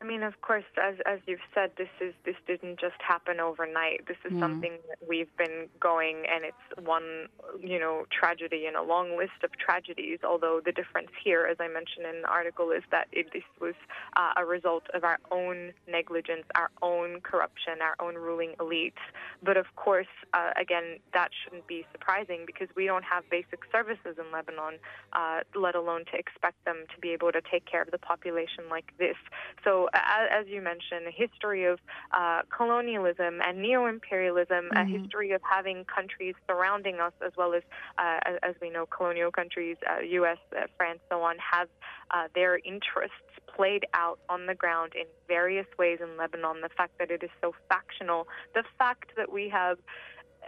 I 0.05 0.07
mean, 0.07 0.23
of 0.23 0.39
course, 0.43 0.65
as 0.77 0.97
as 1.07 1.21
you've 1.27 1.47
said, 1.55 1.71
this 1.79 1.89
is 1.99 2.13
this 2.27 2.35
didn't 2.47 2.79
just 2.79 3.01
happen 3.01 3.41
overnight. 3.41 4.07
This 4.07 4.19
is 4.27 4.33
yeah. 4.33 4.41
something 4.41 4.73
that 4.91 4.99
we've 5.09 5.35
been 5.39 5.69
going, 5.81 6.25
and 6.31 6.45
it's 6.45 6.87
one 6.87 7.29
you 7.59 7.79
know 7.79 8.05
tragedy 8.13 8.67
in 8.67 8.77
a 8.77 8.83
long 8.83 9.17
list 9.17 9.43
of 9.43 9.51
tragedies. 9.57 10.19
Although 10.23 10.61
the 10.63 10.73
difference 10.73 11.09
here, 11.25 11.49
as 11.51 11.57
I 11.59 11.69
mentioned 11.69 12.05
in 12.05 12.21
the 12.21 12.29
article, 12.29 12.71
is 12.71 12.83
that 12.91 13.09
it, 13.13 13.33
this 13.33 13.45
was 13.63 13.73
uh, 14.17 14.33
a 14.37 14.45
result 14.45 14.83
of 14.93 15.05
our 15.05 15.19
own 15.31 15.73
negligence, 15.89 16.45
our 16.55 16.71
own 16.83 17.23
corruption, 17.23 17.81
our 17.81 17.97
own 17.99 18.17
ruling 18.17 18.53
elites. 18.61 19.01
But 19.43 19.57
of 19.57 19.75
course, 19.75 20.13
uh, 20.35 20.51
again, 20.61 20.99
that 21.15 21.31
shouldn't 21.33 21.67
be 21.67 21.87
surprising 21.93 22.45
because 22.45 22.69
we 22.77 22.85
don't 22.85 23.05
have 23.05 23.25
basic 23.31 23.61
services 23.73 24.17
in 24.19 24.31
Lebanon, 24.31 24.75
uh, 25.15 25.41
let 25.55 25.75
alone 25.75 26.05
to 26.13 26.19
expect 26.19 26.63
them 26.67 26.85
to 26.95 27.01
be 27.01 27.13
able 27.13 27.33
to 27.33 27.41
take 27.41 27.65
care 27.65 27.81
of 27.81 27.91
the 27.91 27.99
population 27.99 28.65
like 28.69 28.93
this. 28.99 29.17
So 29.65 29.89
as 29.95 30.47
you 30.49 30.61
mentioned, 30.61 31.07
a 31.07 31.11
history 31.11 31.65
of 31.65 31.79
uh, 32.13 32.43
colonialism 32.55 33.41
and 33.47 33.61
neo-imperialism, 33.61 34.71
mm-hmm. 34.73 34.77
a 34.77 34.85
history 34.85 35.33
of 35.33 35.41
having 35.49 35.85
countries 35.85 36.35
surrounding 36.49 37.01
us, 37.01 37.13
as 37.25 37.33
well 37.37 37.55
as, 37.55 37.63
uh, 37.99 38.19
as 38.43 38.55
we 38.61 38.71
know, 38.71 38.87
colonial 38.87 39.31
countries, 39.31 39.77
uh, 39.89 40.01
U.S., 40.01 40.39
uh, 40.57 40.67
France, 40.77 41.01
so 41.11 41.23
on, 41.23 41.37
have 41.39 41.69
uh, 42.11 42.29
their 42.35 42.59
interests 42.65 43.15
played 43.55 43.87
out 43.95 44.19
on 44.29 44.47
the 44.47 44.55
ground 44.55 44.93
in 44.95 45.07
various 45.29 45.67
ways 45.79 45.99
in 46.03 46.17
Lebanon. 46.17 46.61
The 46.61 46.71
fact 46.77 46.99
that 46.99 47.11
it 47.11 47.23
is 47.23 47.31
so 47.41 47.55
factional, 47.69 48.27
the 48.55 48.65
fact 48.79 49.13
that 49.17 49.33
we 49.33 49.49
have 49.49 49.79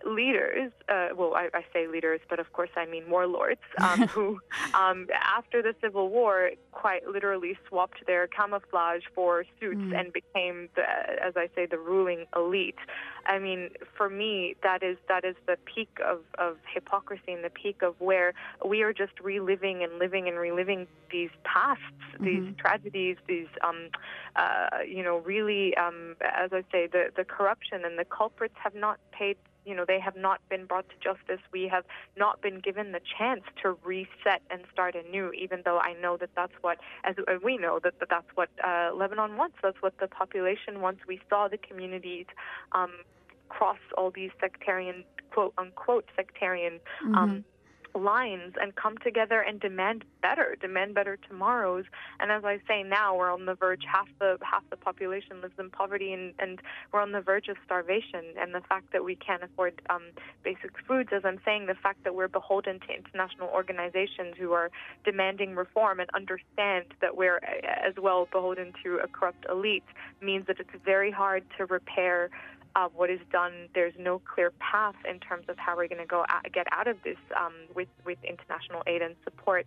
leaders, 0.04 0.72
uh, 0.88 1.08
well, 1.16 1.34
I, 1.34 1.48
I, 1.54 1.64
say 1.72 1.86
leaders, 1.86 2.20
but 2.28 2.38
of 2.38 2.52
course 2.52 2.70
I 2.76 2.86
mean 2.86 3.08
warlords, 3.08 3.60
um, 3.78 4.06
who, 4.08 4.38
um, 4.74 5.06
after 5.12 5.62
the 5.62 5.74
Civil 5.80 6.10
War, 6.10 6.50
quite 6.72 7.06
literally 7.06 7.58
swapped 7.68 8.06
their 8.06 8.26
camouflage 8.26 9.02
for 9.14 9.44
suits 9.60 9.80
mm. 9.80 9.98
and 9.98 10.12
became, 10.12 10.68
the, 10.74 10.82
as 11.22 11.34
I 11.36 11.48
say, 11.54 11.66
the 11.66 11.78
ruling 11.78 12.26
elite. 12.34 12.78
I 13.26 13.38
mean, 13.38 13.70
for 13.96 14.08
me, 14.08 14.54
that 14.62 14.82
is 14.82 14.96
that 15.08 15.24
is 15.24 15.34
the 15.46 15.56
peak 15.64 15.88
of, 16.04 16.20
of 16.38 16.58
hypocrisy 16.72 17.32
and 17.32 17.44
the 17.44 17.50
peak 17.50 17.82
of 17.82 17.94
where 18.00 18.34
we 18.64 18.82
are 18.82 18.92
just 18.92 19.18
reliving 19.20 19.82
and 19.82 19.98
living 19.98 20.28
and 20.28 20.38
reliving 20.38 20.86
these 21.10 21.30
pasts, 21.44 21.82
mm-hmm. 22.14 22.24
these 22.24 22.54
tragedies, 22.56 23.16
these, 23.26 23.48
um, 23.66 23.88
uh, 24.36 24.68
you 24.86 25.02
know, 25.02 25.18
really, 25.18 25.76
um, 25.76 26.16
as 26.20 26.52
I 26.52 26.62
say, 26.70 26.86
the, 26.86 27.06
the 27.16 27.24
corruption 27.24 27.84
and 27.84 27.98
the 27.98 28.04
culprits 28.04 28.54
have 28.62 28.74
not 28.74 28.98
paid 29.12 29.36
you 29.66 29.74
know 29.74 29.84
they 29.86 30.00
have 30.00 30.16
not 30.16 30.40
been 30.48 30.64
brought 30.64 30.86
to 30.88 30.94
justice. 30.96 31.44
We 31.52 31.68
have 31.68 31.84
not 32.16 32.40
been 32.40 32.60
given 32.60 32.92
the 32.92 33.00
chance 33.18 33.42
to 33.62 33.76
reset 33.84 34.40
and 34.50 34.62
start 34.72 34.94
anew. 34.94 35.32
Even 35.32 35.62
though 35.64 35.78
I 35.78 35.94
know 36.00 36.16
that 36.16 36.30
that's 36.34 36.54
what, 36.60 36.78
as 37.04 37.16
we 37.42 37.58
know 37.58 37.80
that, 37.82 37.98
that 37.98 38.08
that's 38.08 38.28
what 38.34 38.48
uh, 38.64 38.90
Lebanon 38.94 39.36
wants. 39.36 39.56
That's 39.62 39.80
what 39.80 39.98
the 39.98 40.08
population 40.08 40.80
wants. 40.80 41.00
We 41.06 41.20
saw 41.28 41.48
the 41.48 41.58
communities 41.58 42.26
um, 42.72 42.92
cross 43.48 43.78
all 43.98 44.10
these 44.10 44.30
sectarian 44.40 45.04
quote 45.30 45.52
unquote 45.58 46.06
sectarian. 46.16 46.80
Um, 47.04 47.14
mm-hmm 47.14 47.38
lines 47.96 48.54
and 48.60 48.74
come 48.74 48.98
together 48.98 49.40
and 49.40 49.60
demand 49.60 50.04
better, 50.22 50.56
demand 50.60 50.94
better 50.94 51.18
tomorrows. 51.28 51.84
And 52.20 52.30
as 52.30 52.44
I 52.44 52.58
say 52.68 52.82
now, 52.82 53.16
we're 53.16 53.32
on 53.32 53.46
the 53.46 53.54
verge. 53.54 53.82
Half 53.90 54.08
the 54.18 54.38
half 54.42 54.62
the 54.70 54.76
population 54.76 55.40
lives 55.40 55.54
in 55.58 55.70
poverty, 55.70 56.12
and, 56.12 56.34
and 56.38 56.60
we're 56.92 57.00
on 57.00 57.12
the 57.12 57.20
verge 57.20 57.48
of 57.48 57.56
starvation. 57.64 58.24
And 58.38 58.54
the 58.54 58.60
fact 58.60 58.92
that 58.92 59.04
we 59.04 59.16
can't 59.16 59.42
afford 59.42 59.80
um, 59.90 60.02
basic 60.42 60.72
foods, 60.86 61.10
as 61.12 61.22
I'm 61.24 61.40
saying, 61.44 61.66
the 61.66 61.74
fact 61.74 62.04
that 62.04 62.14
we're 62.14 62.28
beholden 62.28 62.80
to 62.80 62.94
international 62.94 63.48
organizations 63.48 64.34
who 64.38 64.52
are 64.52 64.70
demanding 65.04 65.54
reform 65.54 66.00
and 66.00 66.10
understand 66.14 66.86
that 67.00 67.16
we're 67.16 67.38
as 67.38 67.94
well 67.96 68.28
beholden 68.30 68.72
to 68.82 68.96
a 69.02 69.08
corrupt 69.08 69.46
elite 69.50 69.84
means 70.20 70.46
that 70.46 70.60
it's 70.60 70.70
very 70.84 71.10
hard 71.10 71.44
to 71.58 71.66
repair 71.66 72.30
uh, 72.76 72.88
what 72.94 73.08
is 73.08 73.20
done. 73.32 73.68
There's 73.74 73.94
no 73.98 74.20
clear 74.20 74.52
path 74.58 74.96
in 75.08 75.18
terms 75.18 75.46
of 75.48 75.56
how 75.58 75.76
we're 75.76 75.88
going 75.88 76.00
to 76.00 76.06
go 76.06 76.26
out, 76.28 76.44
get 76.52 76.66
out 76.70 76.86
of 76.86 76.98
this 77.02 77.16
um, 77.34 77.54
with 77.74 77.88
with 78.04 78.18
international 78.22 78.82
aid 78.86 79.00
and 79.00 79.16
support. 79.24 79.66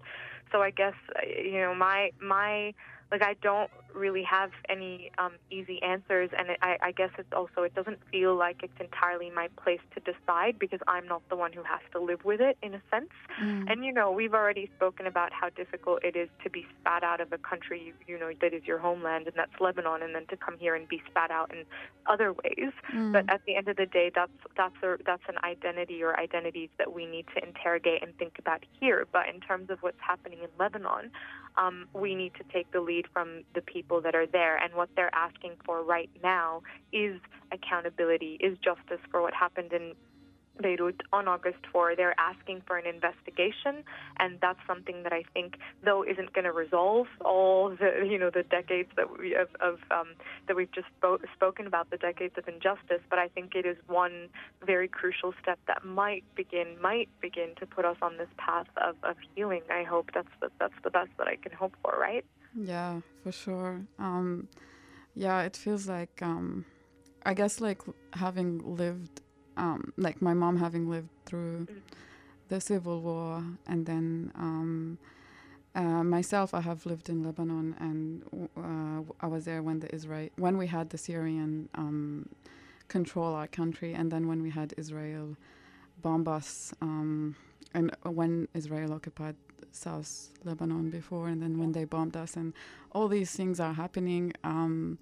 So 0.51 0.61
I 0.61 0.69
guess 0.69 0.93
uh, 1.15 1.27
you 1.27 1.59
know 1.59 1.73
my 1.73 2.11
my 2.21 2.73
like 3.11 3.21
I 3.23 3.35
don't 3.41 3.71
really 3.93 4.23
have 4.23 4.51
any 4.69 5.11
um, 5.17 5.33
easy 5.49 5.81
answers, 5.81 6.29
and 6.37 6.49
it, 6.49 6.59
I, 6.61 6.77
I 6.81 6.91
guess 6.91 7.09
it's 7.17 7.31
also 7.33 7.63
it 7.63 7.73
doesn't 7.73 7.99
feel 8.11 8.35
like 8.35 8.61
it's 8.63 8.79
entirely 8.79 9.31
my 9.31 9.49
place 9.61 9.79
to 9.95 9.99
decide 9.99 10.59
because 10.59 10.79
I'm 10.87 11.07
not 11.07 11.21
the 11.29 11.35
one 11.35 11.51
who 11.51 11.63
has 11.63 11.79
to 11.93 11.99
live 11.99 12.23
with 12.23 12.39
it 12.39 12.57
in 12.61 12.75
a 12.75 12.81
sense. 12.91 13.09
Mm. 13.41 13.71
And 13.71 13.85
you 13.85 13.91
know, 13.91 14.11
we've 14.11 14.33
already 14.33 14.69
spoken 14.75 15.07
about 15.07 15.33
how 15.33 15.49
difficult 15.49 16.03
it 16.03 16.15
is 16.15 16.29
to 16.43 16.49
be 16.49 16.65
spat 16.79 17.03
out 17.03 17.19
of 17.19 17.33
a 17.33 17.37
country 17.37 17.81
you, 17.87 17.93
you 18.07 18.19
know 18.19 18.31
that 18.41 18.53
is 18.53 18.63
your 18.65 18.77
homeland, 18.77 19.27
and 19.27 19.35
that's 19.35 19.59
Lebanon, 19.59 20.03
and 20.03 20.13
then 20.13 20.25
to 20.27 20.37
come 20.37 20.57
here 20.57 20.75
and 20.75 20.87
be 20.87 21.01
spat 21.09 21.31
out 21.31 21.51
in 21.51 21.65
other 22.05 22.33
ways. 22.33 22.71
Mm. 22.93 23.11
But 23.11 23.29
at 23.29 23.41
the 23.45 23.55
end 23.55 23.67
of 23.67 23.77
the 23.77 23.85
day, 23.85 24.11
that's 24.13 24.31
that's 24.55 24.75
a, 24.83 24.97
that's 25.05 25.23
an 25.27 25.35
identity 25.43 26.03
or 26.03 26.19
identities 26.19 26.69
that 26.77 26.93
we 26.93 27.05
need 27.05 27.25
to 27.35 27.43
interrogate 27.43 28.03
and 28.03 28.15
think 28.17 28.37
about 28.37 28.63
here. 28.79 29.07
But 29.11 29.29
in 29.33 29.41
terms 29.41 29.69
of 29.69 29.79
what's 29.81 29.99
happening 29.99 30.39
in 30.39 30.49
Lebanon, 30.59 31.11
um, 31.57 31.87
we 31.93 32.15
need 32.15 32.33
to 32.35 32.43
take 32.53 32.71
the 32.71 32.81
lead 32.81 33.05
from 33.11 33.43
the 33.55 33.61
people 33.61 34.01
that 34.01 34.15
are 34.15 34.27
there. 34.27 34.57
And 34.57 34.73
what 34.73 34.89
they're 34.95 35.13
asking 35.13 35.53
for 35.65 35.83
right 35.83 36.09
now 36.23 36.61
is 36.91 37.19
accountability, 37.51 38.37
is 38.39 38.57
justice 38.59 38.99
for 39.11 39.21
what 39.21 39.33
happened 39.33 39.73
in 39.73 39.93
Beirut 40.61 41.01
on 41.13 41.27
August 41.27 41.59
4. 41.71 41.95
They're 41.95 42.15
asking 42.19 42.61
for 42.67 42.77
an 42.77 42.85
investigation, 42.85 43.83
and 44.17 44.37
that's 44.41 44.59
something 44.67 45.03
that 45.03 45.13
I 45.13 45.23
think, 45.33 45.57
though, 45.83 46.03
isn't 46.03 46.33
going 46.33 46.45
to 46.45 46.51
resolve 46.51 47.07
all 47.23 47.69
the 47.69 48.05
you 48.07 48.17
know 48.17 48.29
the 48.29 48.43
decades 48.43 48.89
that 48.95 49.19
we 49.19 49.35
of, 49.35 49.49
of 49.59 49.79
um, 49.91 50.09
that 50.47 50.55
we've 50.55 50.71
just 50.71 50.87
spo- 51.01 51.19
spoken 51.33 51.67
about, 51.67 51.89
the 51.89 51.97
decades 51.97 52.35
of 52.37 52.47
injustice. 52.47 53.01
But 53.09 53.19
I 53.19 53.27
think 53.27 53.55
it 53.55 53.65
is 53.65 53.77
one 53.87 54.29
very 54.65 54.87
crucial 54.87 55.33
step 55.41 55.59
that 55.67 55.85
might 55.85 56.23
begin 56.35 56.77
might 56.81 57.09
begin 57.21 57.53
to 57.59 57.65
put 57.65 57.85
us 57.85 57.97
on 58.01 58.17
this 58.17 58.29
path 58.37 58.67
of, 58.77 58.95
of 59.03 59.15
healing. 59.35 59.61
I 59.71 59.83
hope 59.83 60.11
that's 60.13 60.27
the, 60.41 60.49
that's 60.59 60.73
the 60.83 60.89
best 60.89 61.09
that 61.17 61.27
I 61.27 61.35
can 61.35 61.51
hope 61.51 61.75
for. 61.81 61.95
Right? 61.99 62.25
Yeah, 62.55 63.01
for 63.23 63.31
sure. 63.31 63.81
Um, 63.97 64.47
yeah, 65.15 65.41
it 65.41 65.55
feels 65.55 65.87
like 65.87 66.21
um, 66.21 66.65
I 67.25 67.33
guess 67.33 67.59
like 67.59 67.81
having 68.13 68.59
lived 68.75 69.21
um, 69.59 69.93
like 69.97 70.21
my 70.21 70.33
mom 70.33 70.57
having 70.57 70.89
lived 70.89 71.09
through 71.25 71.67
the 72.47 72.59
civil 72.59 73.01
war, 73.01 73.43
and 73.67 73.85
then 73.85 74.31
um, 74.35 74.97
uh, 75.75 76.03
myself, 76.03 76.53
I 76.53 76.61
have 76.61 76.85
lived 76.85 77.09
in 77.09 77.23
Lebanon, 77.23 77.75
and 77.79 78.23
uh, 78.57 79.03
I 79.21 79.27
was 79.27 79.45
there 79.45 79.61
when 79.61 79.79
the 79.79 79.93
Israel 79.93 80.29
when 80.37 80.57
we 80.57 80.67
had 80.67 80.89
the 80.89 80.97
Syrian 80.97 81.69
um, 81.75 82.27
control 82.87 83.33
our 83.35 83.47
country. 83.47 83.93
And 83.93 84.11
then 84.11 84.27
when 84.27 84.41
we 84.41 84.49
had 84.49 84.73
Israel 84.77 85.37
bomb 86.01 86.27
us, 86.27 86.73
um, 86.81 87.35
and 87.73 87.95
when 88.03 88.47
Israel 88.53 88.93
occupied 88.93 89.35
South 89.71 90.29
Lebanon 90.43 90.89
before, 90.89 91.27
and 91.27 91.41
then 91.41 91.59
when 91.59 91.71
they 91.71 91.85
bombed 91.85 92.17
us, 92.17 92.35
and 92.35 92.53
all 92.91 93.07
these 93.07 93.31
things 93.31 93.59
are 93.59 93.73
happening 93.73 94.33
um, 94.43 94.97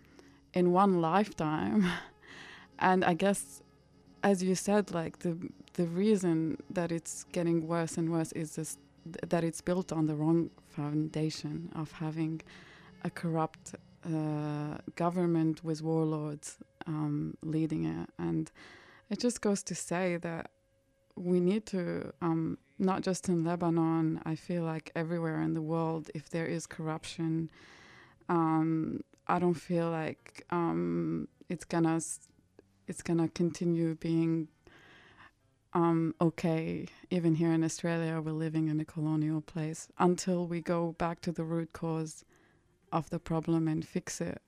in 0.53 0.71
one 0.71 1.01
lifetime. 1.01 1.85
and 2.79 3.05
I 3.05 3.13
guess, 3.13 3.61
as 4.27 4.43
you 4.43 4.55
said, 4.55 4.85
like 4.93 5.19
the 5.19 5.33
the 5.79 5.87
reason 6.03 6.57
that 6.77 6.91
it's 6.91 7.15
getting 7.37 7.57
worse 7.73 7.93
and 7.99 8.05
worse 8.15 8.31
is 8.33 8.49
just 8.59 8.77
th- 9.13 9.29
that 9.31 9.43
it's 9.43 9.61
built 9.69 9.89
on 9.99 10.03
the 10.09 10.15
wrong 10.15 10.49
foundation 10.79 11.53
of 11.81 11.87
having 12.05 12.41
a 13.09 13.09
corrupt 13.21 13.65
uh, 14.05 14.75
government 15.03 15.63
with 15.63 15.79
warlords 15.81 16.57
um, 16.87 17.37
leading 17.53 17.83
it, 17.85 18.09
and 18.27 18.51
it 19.09 19.19
just 19.25 19.39
goes 19.47 19.61
to 19.63 19.75
say 19.89 20.17
that 20.17 20.45
we 21.15 21.39
need 21.39 21.63
to 21.73 21.81
um, 22.21 22.57
not 22.89 22.99
just 23.09 23.29
in 23.29 23.37
Lebanon. 23.49 24.21
I 24.25 24.35
feel 24.35 24.63
like 24.73 24.91
everywhere 25.03 25.39
in 25.47 25.53
the 25.53 25.65
world, 25.73 26.03
if 26.19 26.29
there 26.35 26.49
is 26.55 26.67
corruption, 26.67 27.49
um, 28.27 29.01
I 29.33 29.39
don't 29.39 29.61
feel 29.69 29.89
like 29.89 30.45
um, 30.49 31.27
it's 31.49 31.65
gonna 31.65 31.99
it's 32.87 33.01
gonna 33.01 33.27
continue 33.29 33.95
being 33.95 34.47
um, 35.73 36.15
okay. 36.19 36.87
Even 37.11 37.35
here 37.35 37.51
in 37.51 37.63
Australia, 37.63 38.21
we're 38.23 38.31
living 38.31 38.67
in 38.67 38.79
a 38.79 38.85
colonial 38.85 39.41
place 39.41 39.87
until 39.99 40.47
we 40.47 40.61
go 40.61 40.93
back 40.97 41.21
to 41.21 41.31
the 41.31 41.43
root 41.43 41.73
cause 41.73 42.23
of 42.91 43.09
the 43.09 43.19
problem 43.19 43.67
and 43.67 43.85
fix 43.85 44.21
it, 44.21 44.41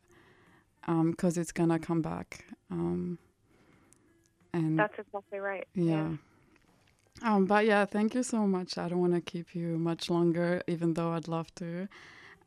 because 0.87 1.37
it's 1.37 1.51
gonna 1.51 1.77
come 1.79 2.01
back. 2.01 2.45
Um, 2.71 3.19
and 4.53 4.79
That's 4.79 4.97
exactly 4.97 5.39
right. 5.39 5.67
yeah. 5.75 6.13
Um, 7.21 7.45
but 7.45 7.65
yeah, 7.65 7.85
thank 7.85 8.15
you 8.15 8.23
so 8.23 8.47
much. 8.47 8.77
I 8.77 8.87
don't 8.87 9.01
want 9.01 9.13
to 9.13 9.21
keep 9.21 9.53
you 9.53 9.77
much 9.77 10.09
longer, 10.09 10.63
even 10.67 10.93
though 10.93 11.11
I'd 11.11 11.27
love 11.27 11.53
to. 11.55 11.87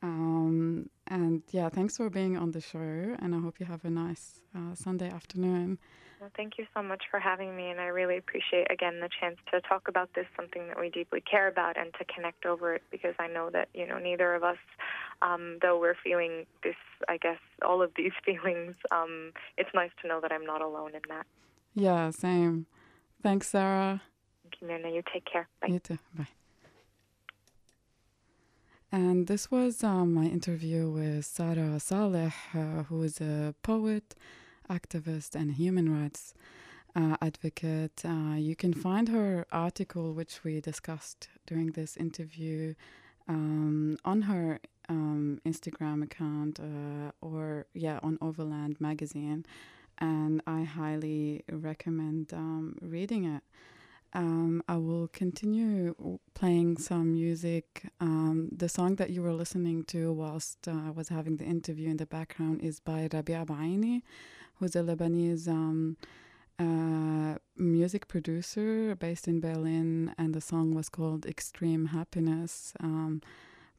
Um, 0.03 0.89
and 1.07 1.41
yeah, 1.51 1.69
thanks 1.69 1.95
for 1.95 2.09
being 2.09 2.37
on 2.37 2.51
the 2.51 2.59
show, 2.59 3.15
and 3.19 3.33
I 3.33 3.39
hope 3.39 3.59
you 3.59 3.65
have 3.65 3.85
a 3.85 3.89
nice 3.89 4.41
uh, 4.53 4.75
Sunday 4.75 5.09
afternoon. 5.09 5.79
Well, 6.19 6.29
thank 6.35 6.57
you 6.57 6.65
so 6.73 6.83
much 6.83 7.03
for 7.09 7.19
having 7.19 7.55
me, 7.55 7.69
and 7.69 7.79
I 7.79 7.85
really 7.85 8.17
appreciate 8.17 8.69
again 8.69 8.99
the 8.99 9.09
chance 9.19 9.37
to 9.51 9.61
talk 9.61 9.87
about 9.87 10.09
this, 10.13 10.25
something 10.35 10.67
that 10.67 10.77
we 10.79 10.89
deeply 10.89 11.21
care 11.21 11.47
about, 11.47 11.77
and 11.77 11.93
to 11.99 12.05
connect 12.13 12.45
over 12.45 12.75
it. 12.75 12.83
Because 12.91 13.15
I 13.17 13.27
know 13.27 13.49
that 13.51 13.69
you 13.73 13.87
know 13.87 13.97
neither 13.97 14.35
of 14.35 14.43
us, 14.43 14.57
um, 15.21 15.57
though 15.61 15.79
we're 15.79 15.95
feeling 16.03 16.45
this, 16.63 16.75
I 17.07 17.15
guess 17.15 17.39
all 17.65 17.81
of 17.81 17.91
these 17.95 18.13
feelings. 18.25 18.75
Um, 18.91 19.31
it's 19.57 19.69
nice 19.73 19.91
to 20.01 20.07
know 20.09 20.19
that 20.19 20.33
I'm 20.33 20.45
not 20.45 20.61
alone 20.61 20.95
in 20.95 21.01
that. 21.07 21.25
Yeah, 21.75 22.11
same. 22.11 22.65
Thanks, 23.21 23.47
Sarah. 23.47 24.01
Thank 24.43 24.61
you, 24.61 24.67
Mirna. 24.67 24.93
You 24.93 25.01
take 25.13 25.23
care. 25.25 25.47
Bye. 25.61 25.69
You 25.69 25.79
too. 25.79 25.97
Bye. 26.13 26.27
And 28.93 29.25
this 29.25 29.49
was 29.49 29.83
um, 29.83 30.13
my 30.13 30.25
interview 30.25 30.87
with 30.87 31.25
Sarah 31.25 31.79
Saleh, 31.79 32.31
uh, 32.53 32.83
who 32.83 33.01
is 33.01 33.19
a 33.19 33.55
poet, 33.63 34.13
activist, 34.69 35.33
and 35.33 35.51
human 35.51 35.89
rights 35.91 36.35
uh, 36.95 37.17
advocate. 37.19 38.03
Uh, 38.05 38.35
you 38.37 38.55
can 38.55 38.71
find 38.71 39.09
her 39.09 39.47
article, 39.51 40.13
which 40.13 40.43
we 40.43 40.61
discussed 40.61 41.27
during 41.47 41.71
this 41.71 41.97
interview, 41.97 42.75
um, 43.27 43.97
on 44.05 44.21
her 44.21 44.59
um, 44.87 45.41
Instagram 45.43 46.03
account 46.03 46.59
uh, 46.59 47.11
or, 47.19 47.65
yeah, 47.73 47.99
on 48.03 48.19
Overland 48.21 48.79
magazine. 48.79 49.43
And 49.97 50.43
I 50.45 50.65
highly 50.65 51.41
recommend 51.51 52.31
um, 52.31 52.77
reading 52.79 53.25
it. 53.25 53.41
Um, 54.15 54.61
I 54.67 54.77
will 54.77 55.07
continue 55.07 56.19
playing 56.35 56.77
some 56.77 57.13
music. 57.13 57.83
Um, 57.99 58.49
the 58.55 58.69
song 58.69 58.95
that 58.97 59.09
you 59.09 59.23
were 59.23 59.33
listening 59.33 59.83
to 59.85 60.13
whilst 60.13 60.67
uh, 60.67 60.71
I 60.87 60.91
was 60.91 61.09
having 61.09 61.37
the 61.37 61.45
interview 61.45 61.89
in 61.89 61.97
the 61.97 62.05
background 62.05 62.61
is 62.61 62.79
by 62.79 63.07
Rabih 63.07 63.45
Beaini, 63.45 64.03
who's 64.55 64.75
a 64.75 64.79
Lebanese 64.79 65.47
um, 65.47 65.97
uh, 66.59 67.39
music 67.57 68.07
producer 68.07 68.95
based 68.95 69.27
in 69.27 69.39
Berlin, 69.39 70.13
and 70.17 70.35
the 70.35 70.41
song 70.41 70.75
was 70.75 70.89
called 70.89 71.25
Extreme 71.25 71.87
Happiness. 71.87 72.73
Um, 72.79 73.21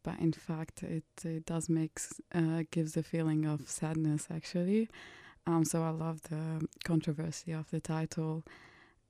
but 0.02 0.18
in 0.18 0.32
fact, 0.32 0.82
it, 0.82 1.04
it 1.24 1.46
does 1.46 1.68
make 1.68 2.00
uh, 2.34 2.64
gives 2.72 2.96
a 2.96 3.02
feeling 3.04 3.46
of 3.46 3.68
sadness 3.68 4.26
actually. 4.34 4.88
Um, 5.46 5.64
so 5.64 5.82
I 5.82 5.90
love 5.90 6.22
the 6.22 6.66
controversy 6.84 7.52
of 7.52 7.70
the 7.70 7.80
title. 7.80 8.44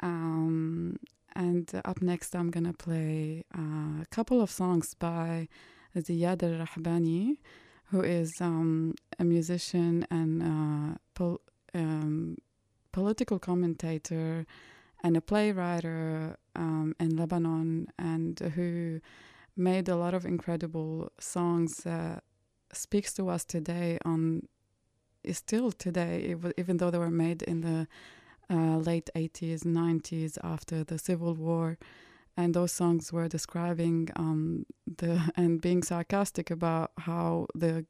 Um, 0.01 0.99
and 1.35 1.71
uh, 1.75 1.83
up 1.85 2.01
next, 2.03 2.35
I'm 2.35 2.51
gonna 2.51 2.73
play 2.73 3.45
uh, 3.57 4.03
a 4.03 4.07
couple 4.11 4.41
of 4.41 4.51
songs 4.51 4.95
by 4.95 5.49
Ziyad 5.97 6.43
Al 6.43 6.67
Rahbani, 6.67 7.39
who 7.87 8.03
is 8.03 8.31
um, 8.41 8.95
a 9.19 9.25
musician 9.25 10.07
and 10.11 10.43
uh, 10.43 10.99
pol- 11.15 11.41
um, 11.75 12.37
political 12.93 13.39
commentator 13.39 14.47
and 15.03 15.17
a 15.17 15.21
playwright 15.21 15.85
um, 16.57 16.95
in 16.99 17.17
Lebanon, 17.17 17.89
and 17.99 18.39
who 18.55 19.01
made 19.57 19.89
a 19.89 19.97
lot 19.97 20.15
of 20.15 20.25
incredible 20.25 21.13
songs 21.19 21.77
that 21.85 22.25
speaks 22.73 23.13
to 23.15 23.29
us 23.29 23.45
today 23.45 23.99
on 24.05 24.49
still 25.33 25.73
today, 25.73 26.35
even 26.59 26.77
though 26.79 26.91
they 26.91 26.99
were 26.99 27.11
made 27.11 27.43
in 27.43 27.61
the 27.61 27.87
uh, 28.51 28.77
late 28.79 29.11
80s, 29.15 29.65
90s 29.65 30.39
after 30.43 30.85
the 30.85 30.99
Civil 30.99 31.35
War. 31.35 31.79
And 32.37 32.53
those 32.53 32.73
songs 32.73 33.13
were 33.13 33.29
describing 33.29 34.09
um, 34.17 34.67
the 34.87 35.33
and 35.37 35.61
being 35.61 35.83
sarcastic 35.83 36.51
about 36.51 36.93
how 36.99 37.47
the 37.55 37.87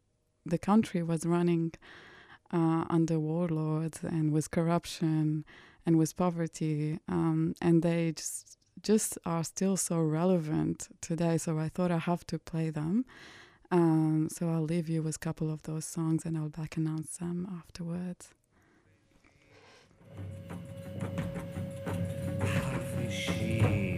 the 0.47 0.59
country 0.59 1.03
was 1.03 1.25
running 1.25 1.73
uh, 2.53 2.85
under 2.91 3.19
warlords 3.19 4.01
and 4.03 4.31
with 4.31 4.51
corruption 4.51 5.45
and 5.87 5.97
with 5.97 6.17
poverty, 6.17 6.99
um, 7.09 7.55
and 7.63 7.83
they 7.83 8.13
just 8.13 8.59
just 8.83 9.19
are 9.25 9.45
still 9.45 9.77
so 9.77 9.99
relevant 10.01 10.89
today. 11.01 11.39
So 11.39 11.59
I 11.59 11.69
thought 11.69 11.91
I 11.91 11.99
have 11.99 12.27
to 12.27 12.39
play 12.39 12.71
them. 12.71 13.05
Um, 13.71 14.29
so 14.31 14.51
I'll 14.51 14.63
leave 14.63 14.89
you 14.89 15.03
with 15.03 15.17
a 15.17 15.19
couple 15.19 15.51
of 15.51 15.63
those 15.63 15.87
songs, 15.87 16.25
and 16.25 16.37
I'll 16.37 16.49
back 16.49 16.77
announce 16.77 17.17
them 17.17 17.49
afterwards. 17.59 18.35
Have 22.41 23.13
she? 23.13 23.94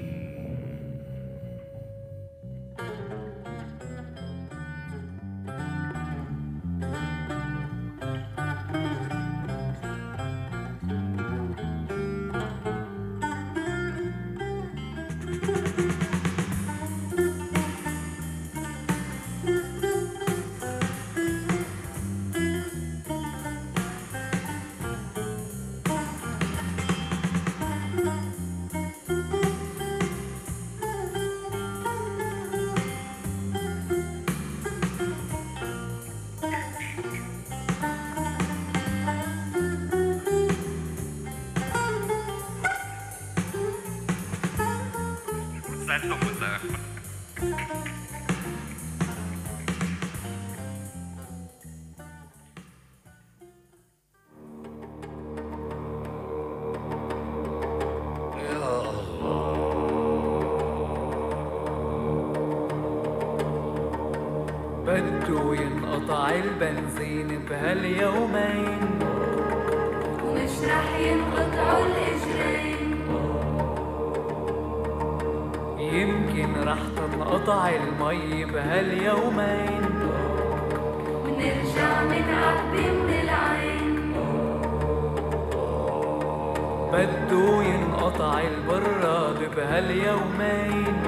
بده 86.97 87.63
ينقطع 87.63 88.41
البراد 88.41 89.55
بهاليومين. 89.57 91.03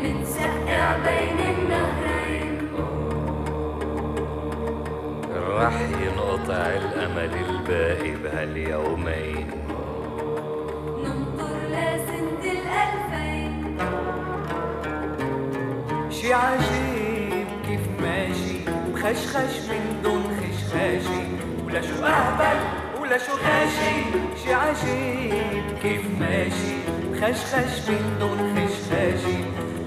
نتشقع 0.00 0.96
بين 0.96 1.38
النهرين. 1.54 2.68
رح 5.36 5.80
ينقطع 5.80 6.66
الأمل 6.82 7.32
الباقي 7.48 8.10
بهاليومين. 8.10 9.50
ننطر 11.04 11.56
لسنة 11.68 12.44
الألفين. 12.56 13.78
شي 16.10 16.34
عجيب 16.34 17.46
كيف 17.68 17.80
ماشي 18.02 18.58
مخشخش 18.92 19.60
من 19.68 20.00
دون 20.02 20.22
خشخاشي. 20.40 21.22
ولا 21.66 21.80
شو 21.80 22.04
أهبل 22.04 22.75
ولا 23.06 23.18
شو 23.18 23.32
غاشي 23.32 23.96
شي 24.44 24.54
عجيب 24.54 25.78
كيف 25.82 26.20
ماشي؟ 26.20 26.76
مخشخش 27.12 27.88
من 27.88 28.16
دون 28.20 28.38
خشخاشي 28.56 29.38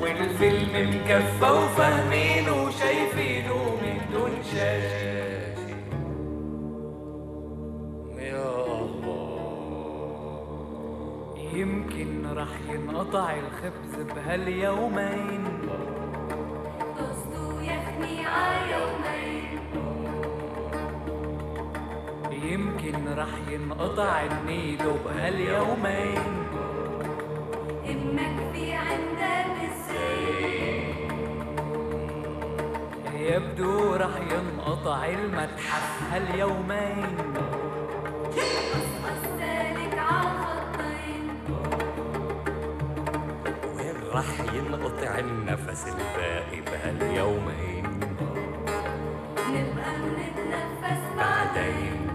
والفيلم 0.01 0.89
مكفى 0.89 1.51
وفاهمين 1.51 2.49
وشايفينه 2.49 3.55
من 3.81 3.97
دون 4.13 4.31
شاشي. 4.43 5.73
يا 8.17 8.65
الله. 8.81 9.29
يمكن 11.53 12.25
رح 12.33 12.53
ينقطع 12.69 13.33
الخبز 13.33 14.13
بهاليومين. 14.15 15.38
انقطع 23.55 24.21
النيل 24.23 24.87
وبقى 24.87 25.29
اليومين 25.29 26.23
أمك 27.89 28.53
في 28.53 28.73
عندها 28.73 29.45
بالزين 29.53 31.09
يبدو 33.15 33.93
راح 33.93 34.15
ينقطع 34.31 35.05
المتحف 35.05 36.01
هاليومين. 36.11 37.17
راح 44.13 44.39
ينقطع 44.53 45.19
النفس 45.19 45.87
الباقي 45.87 46.61
بهاليومين؟ 46.61 47.99
نبقى 49.49 49.95
بنتنفس 50.01 51.01
بعدين. 51.17 52.08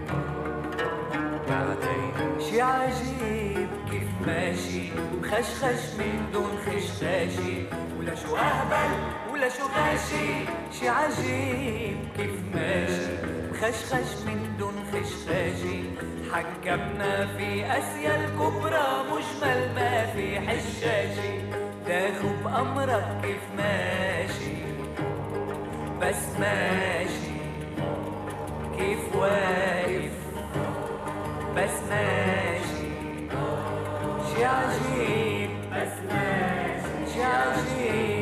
عجيب 2.64 3.68
كيف 3.90 4.08
ماشي. 4.26 4.90
مخشخش 5.20 5.94
من 5.98 6.26
دون 6.32 6.50
خشخاشي 6.66 7.56
ولا 7.98 8.14
شو 8.14 8.36
أهبل 8.36 8.94
ولا 9.32 9.48
شو 9.48 9.64
غاشي. 9.76 10.28
شي 10.80 10.88
عجيب 10.88 11.98
كيف 12.16 12.34
ماشي. 12.54 13.12
مخشخش 13.52 14.22
من 14.26 14.56
دون 14.58 14.74
خشخاشي. 14.92 15.80
حكمنا 16.32 17.36
في 17.36 17.66
أسيا 17.66 18.24
الكبرى 18.24 18.86
مجمل 19.10 19.74
ما 19.74 20.06
في 20.06 20.40
حشاشي. 20.40 21.34
داخو 21.86 22.28
بامرك 22.44 23.20
كيف 23.22 23.42
ماشي. 23.56 24.56
بس 26.00 26.22
ماشي. 26.40 27.34
كيف 28.78 29.16
واقف 29.16 30.13
bez 31.54 31.70
meří, 31.88 33.28
já 34.38 34.62
žiju 34.72 35.50
bez 35.70 36.12
meří, 36.12 37.18
já 37.18 37.54
žiju. 37.54 38.13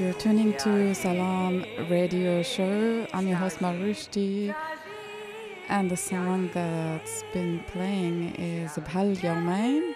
you're 0.00 0.12
tuning 0.14 0.52
to 0.56 0.92
Salam 0.94 1.64
Radio 1.88 2.42
Show. 2.42 3.06
I'm 3.12 3.28
your 3.28 3.36
host 3.36 3.58
Marushti, 3.60 4.52
and 5.68 5.88
the 5.90 5.96
song 5.96 6.50
that's 6.52 7.22
been 7.32 7.60
playing 7.68 8.34
is 8.34 8.72
Bhal 8.72 9.14
Yawmain 9.14 9.94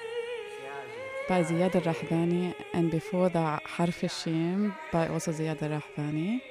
by 1.29 1.43
Ziyad 1.43 1.73
Rahbani, 1.73 2.55
and 2.75 2.93
before 2.93 3.29
that 3.31 3.63
Harf 3.65 4.03
Shim" 4.03 4.73
by 4.93 5.09
also 5.09 5.33
Ziyad 5.33 5.59
Rahbani. 5.59 6.43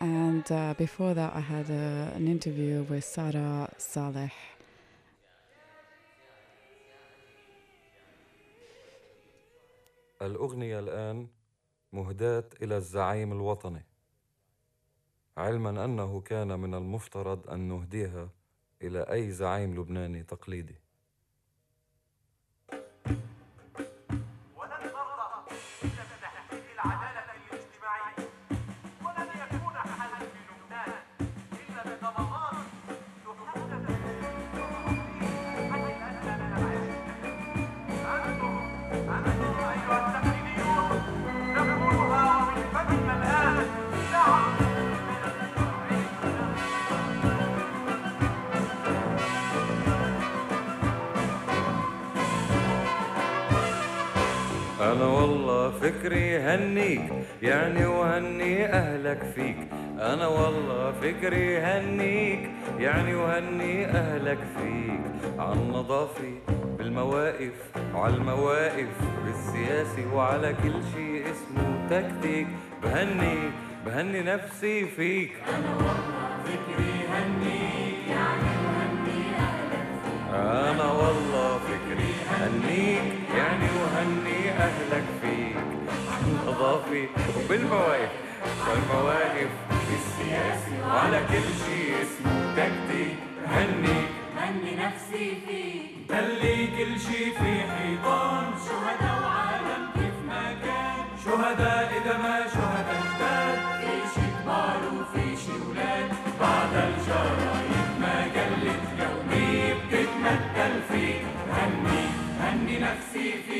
And 0.00 0.50
uh, 0.52 0.74
before 0.76 1.14
that, 1.14 1.34
I 1.34 1.40
had 1.40 1.70
uh, 1.70 2.16
an 2.16 2.28
interview 2.28 2.82
with 2.90 3.04
Sarah 3.04 3.70
Saleh. 3.78 4.32
الأغنية 10.22 10.78
الآن 10.78 11.26
مهداة 11.92 12.44
إلى 12.62 12.76
الزعيم 12.76 13.32
الوطني. 13.32 13.84
علما 15.36 15.84
أنه 15.84 16.20
كان 16.20 16.60
من 16.60 16.74
المفترض 16.74 17.50
أن 17.50 17.60
نهديها 17.60 18.28
إلى 18.82 19.00
أي 19.00 19.30
زعيم 19.30 19.80
لبناني 19.80 20.22
تقليدي. 20.22 20.76
أنا 54.82 55.04
والله 55.06 55.70
فكري 55.70 56.38
هنيك 56.38 57.12
يعني 57.42 57.86
وهني 57.86 58.66
أهلك 58.66 59.22
فيك. 59.34 59.56
أنا 60.00 60.26
والله 60.26 60.92
فكري 60.92 61.58
هنيك 61.58 62.50
يعني 62.78 63.14
وهني 63.14 63.86
أهلك 63.86 64.38
فيك. 64.56 65.00
عن 65.38 65.70
نظافي 65.70 66.34
بالمواقف 66.78 67.58
وعلى 67.94 68.14
المواقف 68.14 68.96
بالسياسي 69.24 70.06
وعلى 70.14 70.54
كل 70.62 70.74
شي 70.94 71.22
اسمه 71.30 71.86
تكتيك. 71.90 72.46
بهني 72.82 73.38
بهني 73.86 74.22
نفسي 74.22 74.86
فيك. 74.86 75.32
أنا 80.34 80.92
والله 80.92 81.58
فكري 81.58 82.12
هنيك 82.30 83.12
يعني 83.36 83.68
وهني 83.80 84.10
أهلك 84.10 84.24
فيك. 84.24 84.41
عن 84.92 86.38
نظافي 86.46 87.08
وبالمواقف 87.36 88.10
والمواقف 88.68 89.50
بالسياسي 89.88 90.82
وعلى 90.86 91.20
كل 91.28 91.48
شي 91.64 92.02
اسمه 92.02 92.54
تكتيك. 92.56 93.16
هنيك 93.46 94.10
هني 94.38 94.76
نفسي 94.76 95.36
فيك. 95.46 96.12
خلي 96.12 96.66
كل 96.66 97.00
شي 97.00 97.24
في 97.30 97.52
حيطان. 97.72 98.44
شهداء 98.66 99.22
وعالم 99.22 99.82
كيف 99.94 100.18
ما 100.28 100.44
كان. 100.64 101.04
شهداء 101.24 101.92
إذا 101.98 102.16
ما 102.18 102.36
شهداء 102.54 103.02
جداد 103.04 103.58
في 103.80 103.94
شي 104.14 104.26
كبار 104.42 104.80
وفي 104.96 105.36
شي 105.42 105.52
ولاد. 105.70 106.10
بعد 106.40 106.74
الجرايد 106.74 107.88
ما 108.00 108.16
قلت 108.34 108.84
يومي. 109.00 109.74
بتتمثل 109.74 110.74
فيك. 110.88 111.24
هني. 111.52 112.02
هني 112.40 112.78
نفسي 112.78 113.32
فيك. 113.32 113.51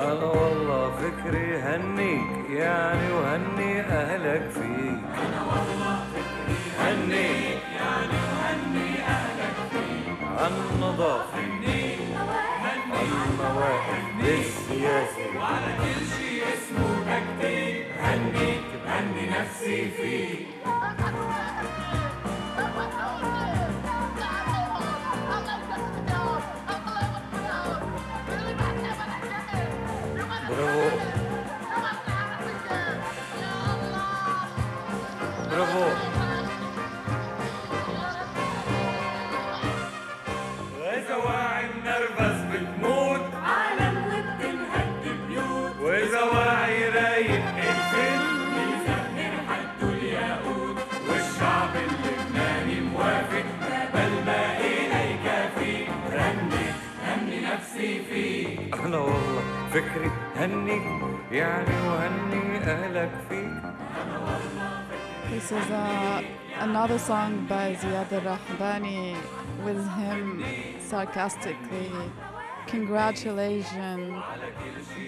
أنا 0.00 0.24
والله 0.24 0.90
فكري 0.90 1.58
هنيك 1.58 2.50
يعني 2.50 3.12
وهني 3.12 3.80
أهلك 3.80 4.50
فيك 4.50 5.00
أنا 5.26 5.42
والله 5.50 6.04
فكري 6.12 6.56
هنيك 6.78 7.62
يعني 7.80 8.18
وهني 8.32 9.02
أهلك 9.04 9.56
فيك 9.72 10.16
عن 10.38 10.52
نظافة 10.80 11.38
عن 11.38 12.90
المواقف 13.02 14.04
بالسياسي 14.18 15.36
وعلى 15.36 15.74
كل 15.78 16.06
شي 16.16 16.42
اسمه 16.54 16.96
تكتيك 17.06 17.86
هنيك 18.00 18.64
نفسي 19.40 19.90
فيك 19.90 20.46
فكري 60.39 60.45
هني 60.45 60.81
يعني 61.31 61.87
وهني 61.87 62.57
أهلك 62.57 63.11
فيك 63.29 63.75
This 65.31 65.51
is 65.51 65.69
uh, 65.71 66.23
another 66.59 66.99
song 66.99 67.45
by 67.47 67.75
Ziad 67.75 68.09
Rahbani 68.09 69.17
with 69.65 69.83
him 69.99 70.45
sarcastically 70.79 71.91
congratulating 72.67 74.21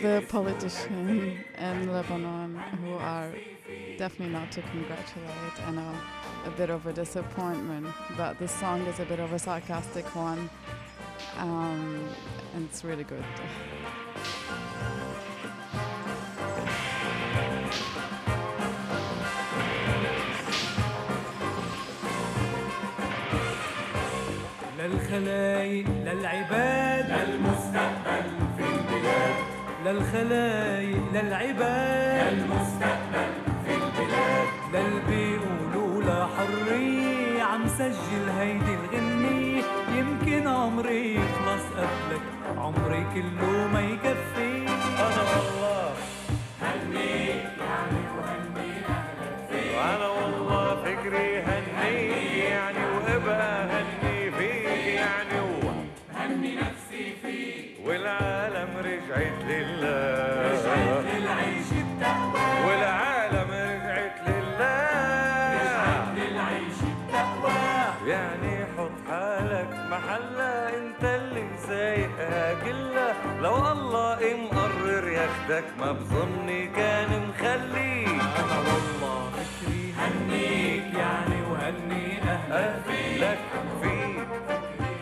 the 0.02 0.26
politician 0.28 1.38
in 1.58 1.92
Lebanon 1.94 2.58
who 2.82 2.96
are 2.96 3.32
definitely 3.98 4.34
not 4.34 4.52
to 4.52 4.62
congratulate 4.64 5.58
and 5.68 5.80
a, 5.80 5.92
a 6.48 6.52
bit 6.58 6.70
of 6.70 6.86
a 6.88 6.94
disappointment. 6.94 7.88
But 8.18 8.40
this 8.40 8.52
song 8.52 8.82
is 8.82 9.00
a 9.00 9.06
bit 9.06 9.20
of 9.20 9.32
a 9.34 9.40
sarcastic 9.40 10.06
one 10.16 10.50
um, 11.38 12.10
and 12.56 12.68
it's 12.70 12.84
really 12.84 13.04
good. 13.04 13.24
للخلايق 24.83 25.87
للعباد. 26.05 27.11
المستقبل 27.11 28.27
في 28.57 28.65
البلاد. 28.65 29.35
للخلايق 29.85 31.03
للعباد. 31.15 32.33
المستقبل 32.33 33.31
في 33.65 33.75
البلاد. 33.75 34.47
للي 34.75 35.01
بيقولوا 35.09 36.03
لا 36.03 36.27
حرية 36.27 37.43
عم 37.43 37.67
سجل 37.67 38.29
هيدي 38.39 38.75
الغنية. 38.75 39.63
يمكن 39.99 40.47
عمري 40.47 41.15
يخلص 41.15 41.65
قبلك 41.77 42.23
عمري 42.59 43.07
كله 43.15 43.69
ما 43.73 43.81
يكفي. 43.81 44.67
أنا 44.99 45.23
والله 45.33 45.93
هنيك 46.63 47.45
يعني 47.61 48.03
وهني 48.17 48.71
أهلك 48.89 49.37
فيك 49.51 49.77
وأنا 49.79 50.09
والله 50.09 50.32
مقرر 75.22 75.22
ياخدك 75.22 75.66
ما 75.80 75.92
بظني 75.92 76.68
كان 76.68 77.30
مخلي 77.30 78.06
أنا 78.06 78.60
والله 78.60 79.32
فكري 79.32 79.94
هنيك 79.94 80.94
يعني 80.94 81.42
وهني 81.42 82.22
أهلك 82.22 82.52
أهلك 82.52 83.40
فيك 83.82 84.28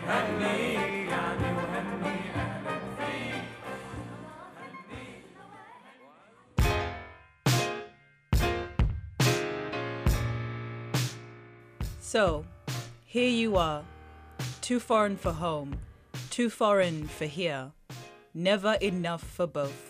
هنيك 0.08 1.10
يعني 1.10 1.48
وهني 1.56 2.18
أهلك 2.36 3.44
So, 12.00 12.44
here 13.06 13.30
you 13.30 13.56
are, 13.56 13.82
too 14.60 14.78
foreign 14.78 15.16
for 15.16 15.32
home, 15.32 15.78
too 16.30 16.50
foreign 16.50 17.08
for 17.08 17.24
here, 17.24 17.72
never 18.34 18.74
enough 18.82 19.22
for 19.22 19.46
both. 19.46 19.89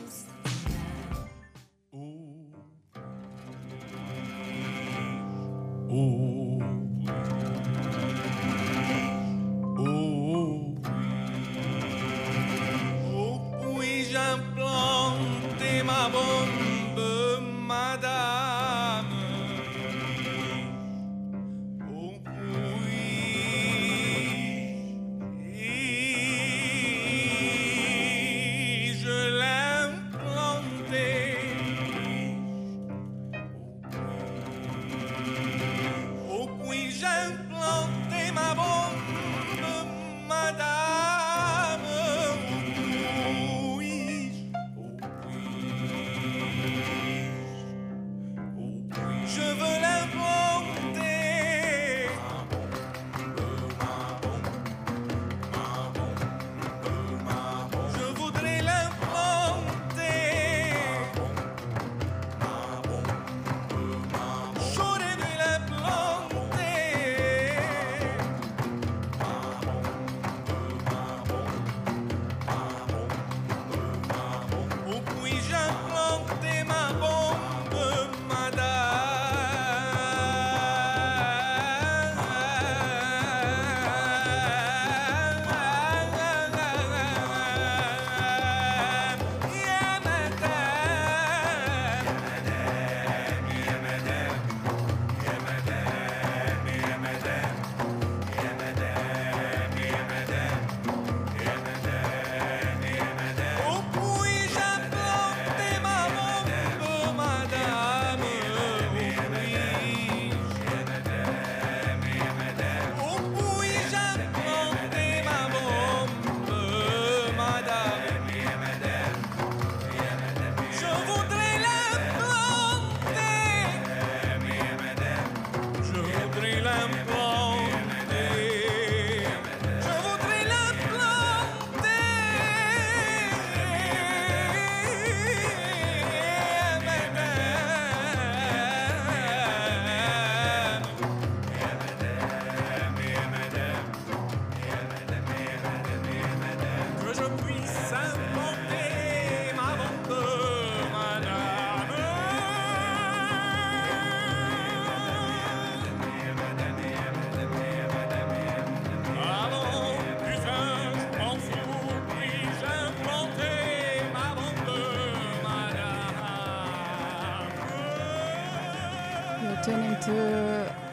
Puis-je 5.91 6.30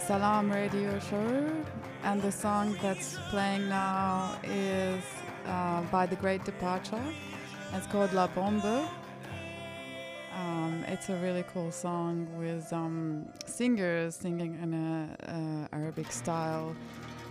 Salam 0.08 0.50
Radio 0.50 0.98
Show, 1.00 1.52
and 2.02 2.22
the 2.22 2.32
song 2.32 2.74
that's 2.80 3.18
playing 3.28 3.68
now 3.68 4.38
is 4.42 5.04
uh, 5.44 5.82
by 5.92 6.06
The 6.06 6.16
Great 6.16 6.42
Departure. 6.46 7.04
It's 7.74 7.86
called 7.88 8.14
La 8.14 8.26
Bombe. 8.26 8.88
Um, 10.34 10.82
it's 10.88 11.10
a 11.10 11.16
really 11.16 11.44
cool 11.52 11.70
song 11.70 12.26
with 12.38 12.72
um, 12.72 13.28
singers 13.44 14.16
singing 14.16 14.58
in 14.62 14.72
a, 14.72 15.68
Arabic 15.74 16.10
style, 16.10 16.74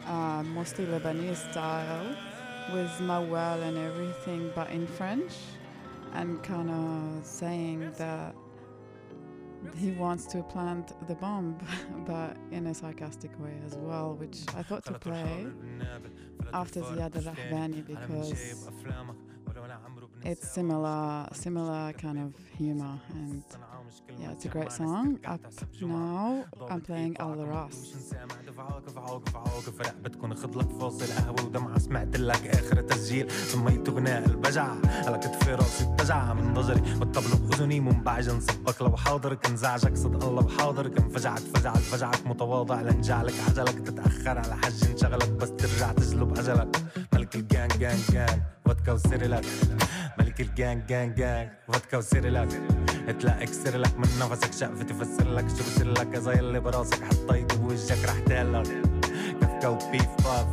uh, 0.05 0.43
mostly 0.43 0.85
Lebanese 0.85 1.49
style, 1.49 2.15
with 2.71 2.91
mawal 2.99 3.59
and 3.63 3.75
everything, 3.75 4.51
but 4.53 4.69
in 4.69 4.85
French, 4.85 5.33
and 6.13 6.43
kind 6.43 6.69
of 6.69 7.25
saying 7.25 7.91
that 7.97 8.35
he 9.75 9.91
wants 9.91 10.25
to 10.27 10.43
plant 10.43 10.93
the 11.07 11.15
bomb, 11.15 11.57
but 12.05 12.37
in 12.51 12.67
a 12.67 12.73
sarcastic 12.73 13.31
way 13.39 13.53
as 13.65 13.75
well, 13.75 14.15
which 14.15 14.39
I 14.55 14.63
thought 14.63 14.85
to 14.85 14.93
play 14.99 15.47
after 16.53 16.81
Ziad 16.81 17.15
al-Rahbani 17.15 17.85
because 17.85 18.33
it's 20.23 20.47
similar, 20.49 21.27
similar 21.33 21.93
kind 21.93 22.19
of 22.19 22.33
humor 22.57 22.99
and 23.13 23.43
yeah, 24.19 24.31
it's 24.31 24.45
a 24.45 24.49
great 24.49 24.71
song. 24.71 25.19
Up 25.25 25.41
now, 25.81 26.45
I'm 26.71 26.81
playing 26.81 27.15
Al 27.19 27.35
Ras. 27.51 27.77
بتكون 30.03 30.35
خد 30.35 30.55
لك 30.55 30.69
فاصل 30.69 31.13
قهوة 31.13 31.45
ودمعة 31.45 31.79
سمعت 31.79 32.17
لك 32.17 32.47
آخر 32.47 32.81
تسجيل. 32.81 33.31
سميته 33.31 33.91
غناء 33.91 34.25
البجعة 34.25 34.77
على 35.05 35.17
كتفي 35.17 35.55
راسي 35.55 35.83
اتجع 35.83 36.33
من 36.33 36.53
نظري 36.53 36.81
والطبل 36.99 37.47
بأذني 37.47 37.79
منبعج 37.79 38.29
نصبك 38.29 38.81
لو 38.81 38.97
حاضر 38.97 39.33
كن 39.33 39.55
زعجك 39.55 39.97
صدق 39.97 40.27
الله. 40.27 40.41
بحاضر 40.41 40.87
كن 40.87 41.09
فجعك 41.09 41.39
فجعك 41.39 41.77
فجعك 41.77 42.27
متواضع 42.27 42.81
لنجعلك 42.81 43.33
عجلك 43.47 43.79
تتأخر. 43.79 44.37
على 44.37 44.55
حج 44.55 44.89
انشغلك 44.91 45.29
بس 45.29 45.51
ترجع 45.51 45.91
تجلب 45.91 46.37
أجلك 46.37 46.83
ملك 47.13 47.35
الجان 47.35 47.67
جان 47.67 47.97
جان. 48.11 48.41
فودكا 48.67 48.91
وسيريلاك 48.91 49.45
ملك 50.19 50.41
الجان 50.41 50.83
جان 50.89 51.15
جان. 51.15 51.49
فودكا 51.67 51.97
وسيريلاك 51.97 52.47
تلاقيك 53.19 53.49
سيرلك 53.49 53.97
من 53.97 54.07
نفسك 54.19 54.53
شقفة 54.53 54.83
تفسر 54.83 55.33
لك 55.33 55.49
شو 55.49 55.55
بصير 55.55 55.91
لك 55.91 56.15
زي 56.15 56.33
اللي 56.33 56.59
براسك. 56.59 57.03
حطيته 57.03 57.57
بوجهك 57.57 58.05
رح 58.05 58.19
تقلك 58.19 58.67
كفكا 59.41 59.67
وبيف 59.67 60.07
باف 60.23 60.47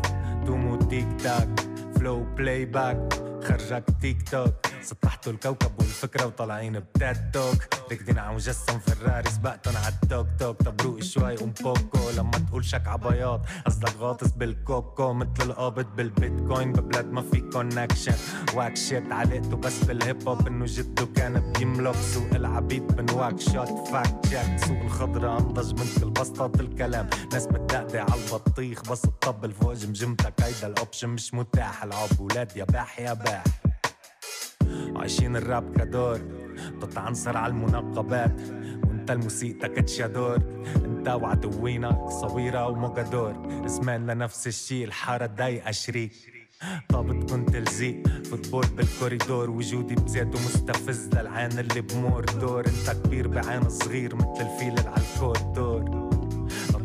دومو 0.46 0.77
تيك 0.77 1.07
تاك. 1.22 1.48
فلو 1.96 2.24
بلاي 2.37 2.64
باك 2.64 3.12
خرجك 3.44 3.85
تيك 4.00 4.29
توك. 4.29 4.55
سطحتوا 4.85 5.33
الكوكب 5.33 5.70
والفكرة 5.79 6.27
وطالعين 6.27 6.81
بتاد 6.81 7.31
توك. 7.31 7.57
ركضين 7.92 8.18
على 8.18 8.35
مجسم 8.35 8.79
فراري 8.79 9.31
سبقتن 9.31 9.77
على 9.77 9.94
التوك 10.03 10.27
توك. 10.38 10.62
طب 10.62 10.81
روق 10.81 11.03
شوي 11.03 11.37
قوم 11.37 11.53
بوكو 11.62 12.11
لما 12.16 12.31
تقول 12.31 12.64
شك 12.64 12.88
عبياض 12.88 13.47
قصدك 13.66 13.97
غاطس 13.99 14.31
بالكوكو. 14.31 15.12
مثل 15.12 15.31
القابض 15.40 15.87
بالبيتكوين. 15.97 16.73
ببلاد 16.73 17.12
ما 17.12 17.23
في 17.23 17.40
كونكشن 17.40 18.14
واك 18.55 18.77
شيت 18.77 19.12
علقته 19.12 19.57
بس 19.57 19.85
بالهيب 19.85 20.29
هوب 20.29 20.47
إنه 20.47 20.64
جده 20.68 21.07
كان 21.07 21.53
بيملك 21.53 21.97
سوق 21.97 22.35
العبيد. 22.35 22.87
بنواك 22.87 23.40
شوت 23.40 23.88
فاك 23.88 24.20
تشيك 24.23 24.64
سوق 24.66 24.83
الخضرة 24.83 25.38
أنضج 25.38 25.73
من 25.81 25.88
كل 26.01 26.11
بسطة 26.11 26.61
الكلام. 26.61 27.11
ناس 27.33 27.47
بتدقدق 27.47 28.01
على 28.01 28.20
البطيخ. 28.25 28.83
بس 28.90 29.05
الطبل 29.05 29.53
فوق 29.53 29.73
جمجمتك. 29.73 30.35
هيدا 30.42 30.66
الاوبشن 30.66 31.09
مش 31.09 31.35
متاح. 31.35 31.83
العب 31.85 32.20
ولاد 32.20 32.57
يا 32.57 32.64
باح 32.64 33.01
يا 33.01 33.12
باح. 33.12 33.44
عايشين 34.96 35.37
الراب 35.37 35.78
كدور. 35.78 36.20
بتتعنصر 36.54 37.37
على 37.37 37.50
المنقبات 37.50 38.40
وانت 38.87 39.10
الموسيقى 39.10 39.68
كتشادور 39.68 40.38
انت 40.84 41.08
وعدوينك 41.08 42.08
صويرة 42.08 42.68
وموجادور 42.68 43.64
اسمان 43.66 44.06
لنفس 44.06 44.46
الشي 44.46 44.84
الحارة 44.84 45.26
ضايقة 45.26 45.70
شريك. 45.70 46.12
طابت 46.88 47.30
كنت 47.30 47.56
لزيق 47.56 48.02
فوتبول 48.24 48.66
بالكوريدور 48.76 49.50
وجودي 49.50 49.94
بزيت 49.94 50.26
ومستفز. 50.26 51.08
للعين 51.14 51.58
اللي 51.58 51.80
بمور 51.80 52.24
دور. 52.24 52.64
انت 52.66 52.96
كبير 53.04 53.28
بعين 53.28 53.68
صغير 53.68 54.14
مثل 54.14 54.40
الفيل 54.40 54.78
اللي 54.78 54.90
على 54.90 55.02
الكوردور 55.14 56.10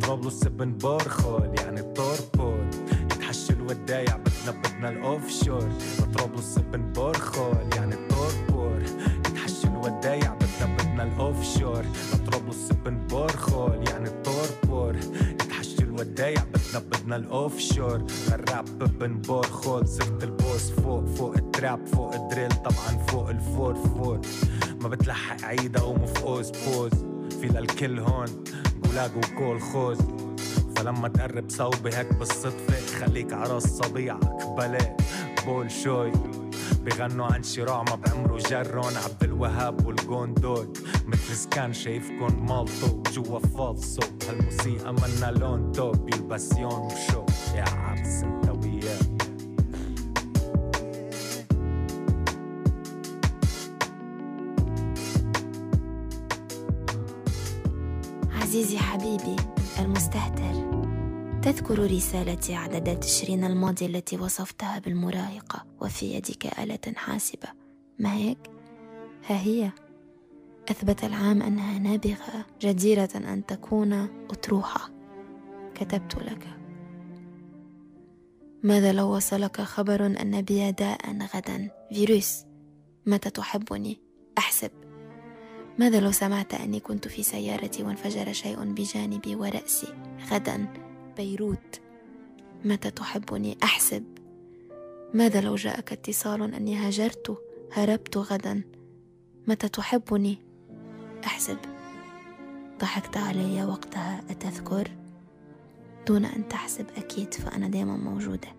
طرابلس 0.02 0.43
بن 0.43 0.73
بورخول 0.73 1.52
يعني 1.60 1.82
طور 1.82 2.17
بور. 2.34 2.65
يتحشي 3.12 3.54
الودايع 3.54 4.17
بدنا 4.52 4.80
بدنا 4.80 4.90
الاوف 4.90 5.30
شور. 5.30 5.70
طرابلس 6.16 6.60
بن 6.60 6.94
بورخول 6.94 7.56
يعني 7.76 7.96
طور 8.10 8.32
بور. 8.50 8.82
يتحشي 9.28 9.68
الودايع 9.68 10.34
بدنا 10.34 10.78
بدنا 10.78 11.04
الاوف 11.04 11.58
شور. 11.58 11.84
طرابلس 12.32 12.70
بن 12.86 13.08
بورخول 13.08 13.90
يعني 13.90 14.10
طور 14.10 14.48
بور. 14.64 14.96
يتحشي 15.32 15.84
الودايع 15.84 16.44
بدنا 16.44 16.80
بدنا 16.80 17.16
الاوف 17.16 17.60
شور. 17.60 18.06
الراب 18.32 18.80
بن 19.00 19.18
بورخول 19.18 19.88
صرت 19.88 20.24
البوس 20.24 20.72
فوق 20.72 21.06
فوق 21.06 21.36
التراب 21.36 21.86
فوق 21.86 22.14
الدريل. 22.14 22.50
طبعا 22.50 23.06
فوق 23.08 23.30
الفور 23.30 23.76
فور. 23.76 24.22
ما 24.82 24.90
بتلحق 24.90 25.44
عيدا 25.44 25.84
ومفقوس 25.84 26.50
بوز. 26.50 26.92
في 27.42 27.48
للكل 27.48 28.00
هون. 28.00 28.44
جولاج 28.86 29.12
وكول 29.18 29.62
خوز. 29.62 29.98
فلما 30.80 31.08
تقرب 31.08 31.50
صوبي 31.50 31.96
هيك 31.96 32.13
بالصدفة 32.13 33.00
خليك 33.00 33.34
عراس 33.34 33.63
صبيعك. 33.63 34.46
بلا 34.58 34.98
بول 35.46 35.71
شوي. 35.71 36.12
بغنوا 36.86 37.25
عن 37.25 37.44
شراع 37.44 37.84
ما 37.84 37.96
بعمرو 37.96 38.38
جرون. 38.38 38.98
عبد 38.98 39.23
الوهاب 39.23 39.86
والجوندول 39.86 40.73
مثل 41.08 41.36
سكان 41.36 41.73
شايفكن 41.73 42.46
مالطو. 42.50 43.04
جوا 43.13 43.40
فالصو 43.40 44.02
هالموسيقى 44.30 44.94
منا 44.94 45.32
لون 45.32 45.71
توب. 45.71 46.13
الباسيون 46.13 46.73
وشو 46.73 47.25
يا 47.56 47.65
عبس 47.69 48.23
انت 48.23 48.50
وياه 48.50 49.00
عزيزي 58.42 58.77
حبيبي 58.77 59.36
المستهتر. 59.80 60.69
تذكر 61.44 61.92
رسالتي 61.92 62.56
عدد 62.56 63.00
تشرين 63.00 63.44
الماضي 63.44 63.85
التي 63.85 64.17
وصفتها 64.17 64.79
بالمراهقة 64.79 65.65
وفي 65.81 66.13
يدك 66.13 66.60
آلة 66.60 66.94
حاسبة. 66.96 67.48
ما 68.00 68.13
هيك؟ 68.13 68.37
ها 69.25 69.42
هي. 69.42 69.71
أثبت 70.69 71.04
العام 71.04 71.42
أنها 71.42 71.79
نابغة 71.79 72.46
جديرة 72.62 73.10
أن 73.15 73.46
تكون 73.46 73.94
أطروحة. 74.29 74.90
كتبت 75.75 76.15
لك. 76.15 76.48
ماذا 78.63 78.92
لو 78.92 79.15
وصلك 79.15 79.62
خبر 79.62 80.06
أن 80.06 80.42
بي 80.42 80.71
داء 80.71 81.27
غدا؟ 81.35 81.69
فيروس. 81.94 82.46
متى 83.06 83.29
تحبني؟ 83.29 84.02
أحسب. 84.37 84.71
ماذا 85.77 86.00
لو 86.00 86.12
سمعت 86.12 86.54
أني 86.54 86.79
كنت 86.79 87.08
في 87.08 87.23
سيارتي 87.23 87.83
وانفجر 87.83 88.33
شيء 88.33 88.63
بجانبي 88.63 89.35
ورأسي؟ 89.35 89.87
غدا. 90.31 90.88
بيروت. 91.20 91.82
متى 92.65 92.92
تحبني؟ 92.92 93.58
أحسب. 93.63 94.04
ماذا 95.13 95.42
لو 95.42 95.56
جاءك 95.56 95.92
اتصال 95.92 96.54
أني 96.54 96.76
هاجرت؟ 96.76 97.38
هربت 97.74 98.17
غدا. 98.17 98.62
متى 99.48 99.70
تحبني؟ 99.70 100.38
أحسب. 101.26 101.58
ضحكت 102.80 103.17
علي 103.17 103.65
وقتها 103.65 104.24
أتذكر؟ 104.30 104.92
دون 106.08 106.26
أن 106.26 106.48
تحسب 106.48 106.86
أكيد 106.98 107.34
فأنا 107.34 107.67
دائما 107.67 107.98
موجودة. 107.98 108.50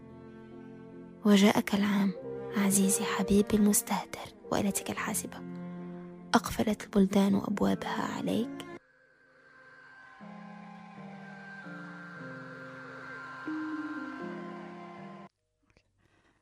وجاءك 1.25 1.75
العام 1.75 2.13
عزيزي 2.57 3.05
حبيبي 3.05 3.57
المستهتر 3.57 4.35
وآلتك 4.53 4.91
الحاسبة. 4.91 5.37
أقفلت 6.35 6.83
البلدان 6.85 7.35
أبوابها 7.35 8.03
عليك. 8.17 8.70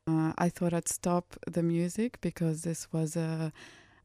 Uh, 0.09 0.33
I 0.37 0.49
thought 0.49 0.73
I'd 0.73 0.87
stop 0.87 1.35
the 1.45 1.61
music 1.61 2.19
because 2.21 2.61
this 2.63 2.87
was 2.91 3.15
a 3.15 3.51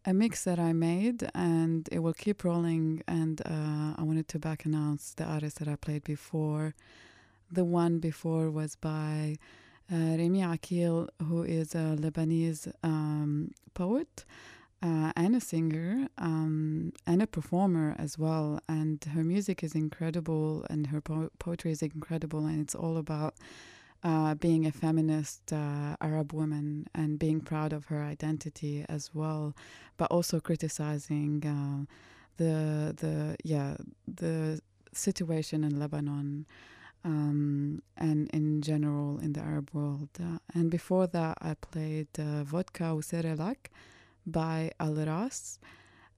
a 0.07 0.13
mix 0.13 0.45
that 0.45 0.59
I 0.59 0.75
made 0.75 1.27
and 1.35 1.89
it 1.91 2.01
will 2.01 2.13
keep 2.13 2.45
rolling. 2.45 3.03
And 3.09 3.41
uh, 3.41 3.95
I 3.97 4.03
wanted 4.03 4.29
to 4.29 4.39
back 4.39 4.67
announce 4.67 5.15
the 5.15 5.25
artist 5.25 5.59
that 5.61 5.69
I 5.69 5.77
played 5.77 6.05
before. 6.05 6.75
The 7.51 7.65
one 7.65 8.01
before 8.01 8.51
was 8.51 8.77
by 8.77 9.37
uh, 9.91 10.17
Remy 10.19 10.43
Akil, 10.43 11.09
who 11.27 11.43
is 11.43 11.75
a 11.75 11.97
Lebanese 11.99 12.71
um, 12.83 13.53
poet. 13.73 14.25
Uh, 14.83 15.11
and 15.17 15.35
a 15.35 15.41
singer 15.41 16.09
um, 16.19 16.93
and 17.07 17.23
a 17.23 17.27
performer 17.27 17.97
as 17.99 18.19
well. 18.19 18.61
And 18.69 19.03
her 19.15 19.25
music 19.25 19.65
is 19.65 19.75
incredible, 19.75 20.67
and 20.69 20.89
her 20.89 21.01
po- 21.01 21.31
poetry 21.39 21.71
is 21.71 21.81
incredible, 21.81 22.45
and 22.45 22.61
it's 22.61 22.75
all 22.75 22.99
about 22.99 23.33
uh, 24.05 24.35
being 24.35 24.67
a 24.67 24.71
feminist 24.73 25.53
uh, 25.53 25.97
Arab 26.01 26.33
woman 26.35 26.87
and 26.95 27.19
being 27.19 27.41
proud 27.41 27.73
of 27.73 27.87
her 27.87 28.03
identity 28.03 28.85
as 28.89 29.11
well, 29.15 29.57
but 29.97 30.11
also 30.11 30.39
criticizing 30.41 31.43
uh, 31.47 31.93
the 32.37 32.95
the 32.97 33.37
yeah 33.43 33.77
the 34.07 34.61
situation 34.93 35.65
in 35.65 35.79
Lebanon 35.79 36.47
um, 37.05 37.83
and 37.97 38.29
in 38.31 38.61
general 38.61 39.19
in 39.19 39.33
the 39.33 39.41
Arab 39.41 39.71
world. 39.73 40.11
Uh, 40.21 40.39
and 40.55 40.71
before 40.71 41.07
that, 41.07 41.39
I 41.41 41.55
played 41.55 42.09
uh, 42.19 42.45
Vodka 42.45 42.85
Userelak 42.85 43.71
by 44.27 44.71
Al 44.79 44.95
Ras, 44.95 45.59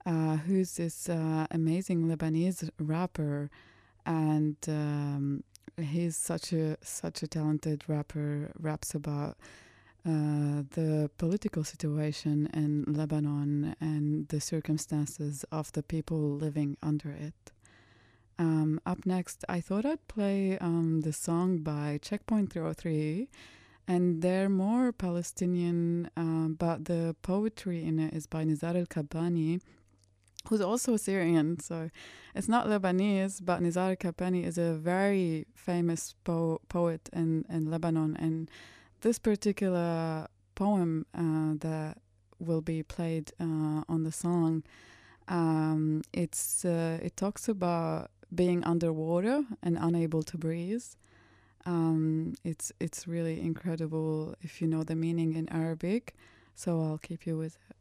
uh, 0.05 0.37
who's 0.37 0.75
this 0.75 1.07
amazing 1.09 2.07
Lebanese 2.07 2.69
rapper. 2.79 3.49
And 4.05 4.55
um, 4.69 5.43
he's 5.81 6.17
such 6.17 6.53
a 6.53 6.77
such 6.81 7.23
a 7.23 7.27
talented 7.27 7.83
rapper. 7.87 8.51
Raps 8.59 8.95
about 8.95 9.37
uh, 10.05 10.63
the 10.71 11.09
political 11.17 11.63
situation 11.63 12.49
in 12.53 12.85
Lebanon 12.87 13.75
and 13.81 14.27
the 14.29 14.39
circumstances 14.39 15.43
of 15.51 15.71
the 15.73 15.83
people 15.83 16.17
living 16.17 16.77
under 16.81 17.09
it. 17.09 17.51
Um, 18.39 18.79
up 18.85 19.05
next, 19.05 19.43
I 19.49 19.59
thought 19.61 19.85
I'd 19.85 20.07
play 20.07 20.57
um, 20.59 21.01
the 21.01 21.11
song 21.11 21.57
by 21.57 21.99
Checkpoint 22.01 22.53
303, 22.53 23.27
and 23.87 24.21
they're 24.21 24.49
more 24.49 24.91
Palestinian, 24.91 26.09
um, 26.15 26.55
but 26.57 26.85
the 26.85 27.15
poetry 27.23 27.83
in 27.83 27.99
it 27.99 28.13
is 28.13 28.27
by 28.27 28.45
Nizar 28.45 28.75
al 28.75 28.85
Kabani, 28.85 29.59
who's 30.47 30.61
also 30.61 30.97
Syrian. 30.97 31.59
So 31.59 31.89
it's 32.35 32.47
not 32.47 32.67
Lebanese, 32.67 33.43
but 33.43 33.61
Nizar 33.61 33.89
al 33.89 33.95
Kabani 33.95 34.45
is 34.45 34.57
a 34.57 34.73
very 34.73 35.45
famous 35.55 36.15
po- 36.23 36.61
poet 36.69 37.09
in, 37.13 37.45
in 37.49 37.69
Lebanon. 37.69 38.15
And 38.19 38.49
this 39.01 39.19
particular 39.19 40.27
poem 40.55 41.05
uh, 41.13 41.55
that 41.59 41.99
will 42.39 42.61
be 42.61 42.83
played 42.83 43.31
uh, 43.39 43.81
on 43.87 44.03
the 44.03 44.11
song. 44.11 44.63
Um, 45.27 46.03
it's 46.13 46.63
uh, 46.63 46.99
it 47.01 47.17
talks 47.17 47.49
about 47.49 48.11
being 48.33 48.63
underwater 48.63 49.43
and 49.63 49.77
unable 49.79 50.23
to 50.23 50.37
breathe. 50.37 50.85
Um, 51.65 52.35
it's 52.43 52.71
it's 52.79 53.07
really 53.07 53.41
incredible 53.41 54.35
if 54.41 54.61
you 54.61 54.67
know 54.67 54.83
the 54.83 54.95
meaning 54.95 55.33
in 55.33 55.49
Arabic. 55.49 56.15
So 56.55 56.81
I'll 56.81 56.97
keep 56.97 57.27
you 57.27 57.37
with 57.37 57.57
it. 57.69 57.76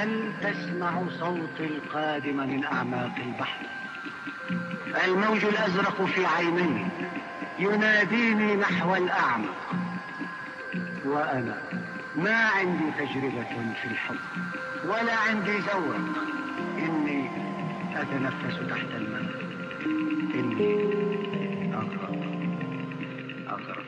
هل 0.00 0.32
تسمع 0.42 1.02
صوتي 1.18 1.64
القادم 1.64 2.36
من 2.36 2.64
أعماق 2.64 3.12
البحر. 3.26 3.66
الموج 5.04 5.44
الأزرق 5.44 6.04
في 6.04 6.26
عيني 6.26 6.86
يناديني 7.58 8.56
نحو 8.56 8.96
الأعمق. 8.96 9.74
وأنا 11.04 11.62
ما 12.16 12.34
عندي 12.34 12.84
تجربة 12.98 13.74
في 13.82 13.88
الحب 13.88 14.16
ولا 14.84 15.16
عندي 15.28 15.60
زوج 15.60 15.96
إني 16.78 17.30
أتنفس 17.96 18.58
تحت 18.70 18.88
الماء. 18.96 19.24
إني 20.34 20.74
أغرق 21.74 22.22
أغرق 23.48 23.84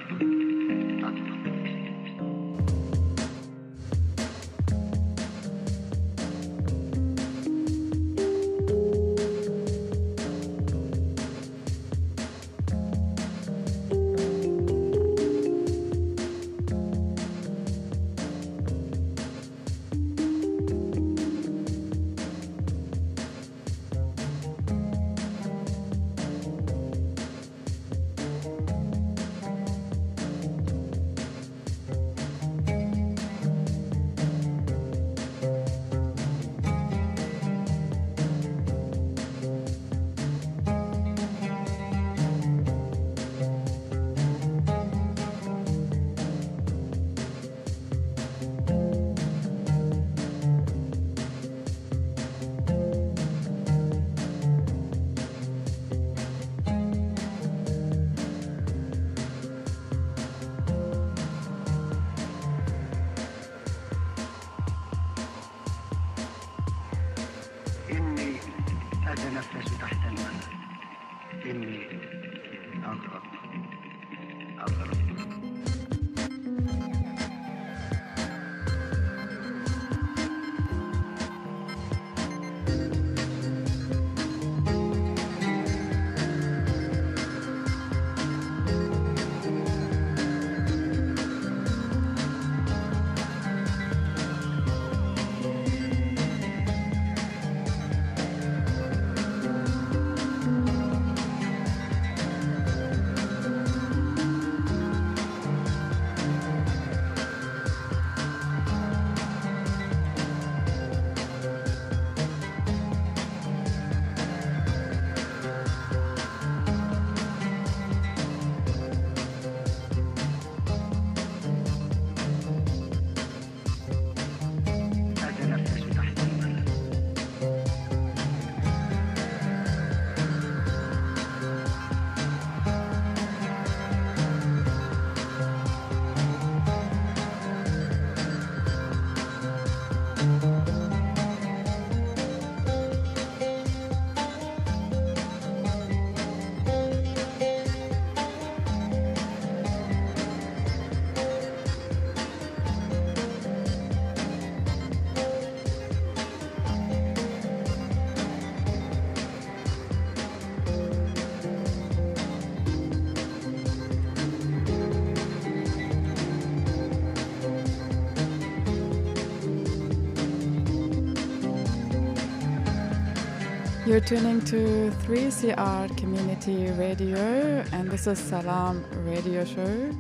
You're 173.93 174.01
tuning 174.01 174.41
to 174.47 174.91
3CR 175.05 175.95
Community 175.99 176.71
Radio, 176.79 177.63
and 177.73 177.91
this 177.91 178.07
is 178.07 178.19
Salam 178.19 178.83
Radio 179.05 179.45
Show. 179.45 179.91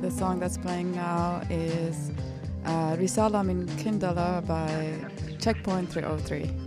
The 0.00 0.10
song 0.10 0.40
that's 0.40 0.56
playing 0.56 0.92
now 0.94 1.42
is 1.50 2.10
uh, 2.64 2.96
Risala 2.96 3.44
Min 3.44 3.66
Kindala 3.76 4.46
by 4.46 4.96
Checkpoint 5.38 5.92
303. 5.92 6.63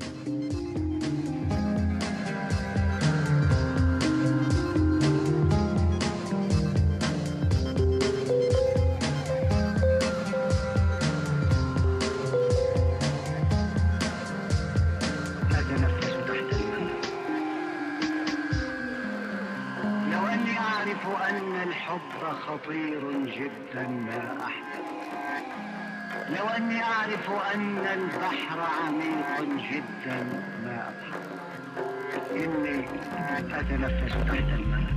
لو 26.30 26.47
اني 26.47 26.84
أعرف 26.84 27.30
أن 27.55 27.78
البحر 27.78 28.59
عميق 28.59 29.41
جدا. 29.71 30.23
ما 30.65 30.89
اضحك 30.89 32.32
إني 32.32 32.86
أتنفس 33.59 34.13
تحت 34.13 34.49
الماء. 34.59 34.88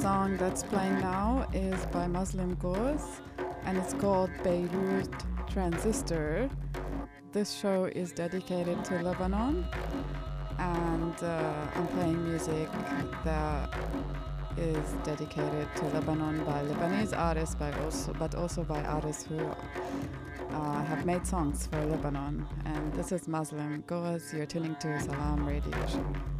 Song 0.00 0.36
that's 0.36 0.62
playing 0.62 1.00
now 1.00 1.44
is 1.52 1.84
by 1.86 2.06
Muslimgauze 2.06 3.20
and 3.64 3.76
it's 3.76 3.94
called 3.94 4.30
Beirut 4.44 5.10
Transistor. 5.50 6.48
This 7.32 7.52
show 7.52 7.86
is 7.86 8.12
dedicated 8.12 8.84
to 8.84 9.02
Lebanon 9.02 9.66
and 10.58 11.14
uh, 11.20 11.66
I'm 11.74 11.88
playing 11.88 12.28
music 12.28 12.68
that 13.24 13.74
is 14.56 14.92
dedicated 15.02 15.66
to 15.76 15.84
Lebanon 15.86 16.44
by 16.44 16.62
Lebanese 16.62 17.16
artists 17.16 17.56
by 17.56 17.72
also, 17.80 18.12
but 18.12 18.36
also 18.36 18.62
by 18.62 18.80
artists 18.84 19.24
who 19.24 19.38
uh, 20.50 20.84
have 20.84 21.06
made 21.06 21.26
songs 21.26 21.66
for 21.66 21.84
Lebanon. 21.86 22.46
And 22.66 22.92
this 22.92 23.10
is 23.10 23.22
Muslimgauze. 23.22 24.32
You're 24.32 24.46
tuning 24.46 24.76
to 24.76 25.00
Salam 25.00 25.44
Radio 25.44 25.86
Show. 25.88 26.37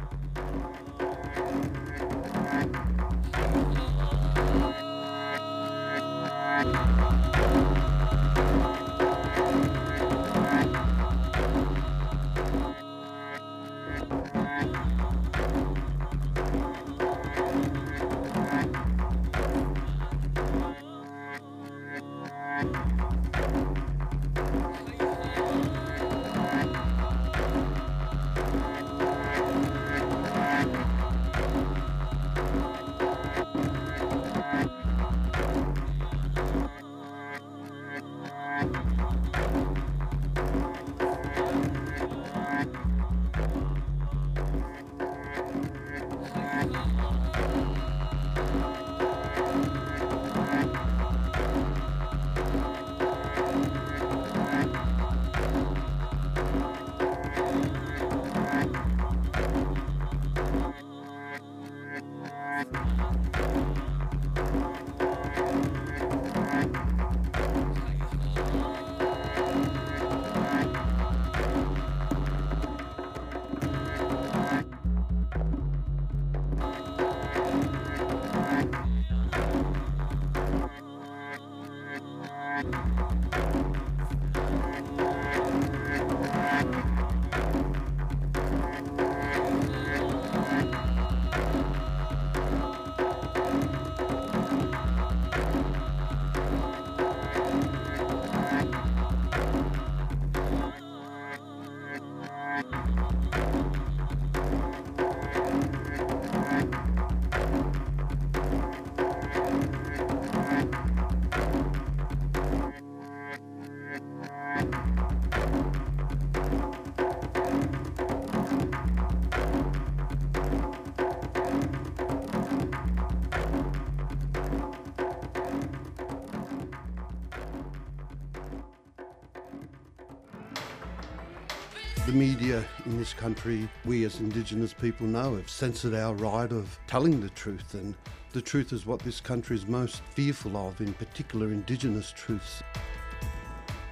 Media 132.19 132.65
in 132.85 132.97
this 132.97 133.13
country, 133.13 133.69
we 133.85 134.03
as 134.03 134.19
Indigenous 134.19 134.73
people 134.73 135.07
know, 135.07 135.37
have 135.37 135.49
censored 135.49 135.95
our 135.95 136.13
right 136.15 136.51
of 136.51 136.77
telling 136.85 137.21
the 137.21 137.29
truth, 137.29 137.73
and 137.75 137.95
the 138.33 138.41
truth 138.41 138.73
is 138.73 138.85
what 138.85 138.99
this 138.99 139.21
country 139.21 139.55
is 139.55 139.65
most 139.65 140.01
fearful 140.15 140.57
of, 140.57 140.81
in 140.81 140.93
particular, 140.95 141.47
Indigenous 141.47 142.11
truths. 142.11 142.61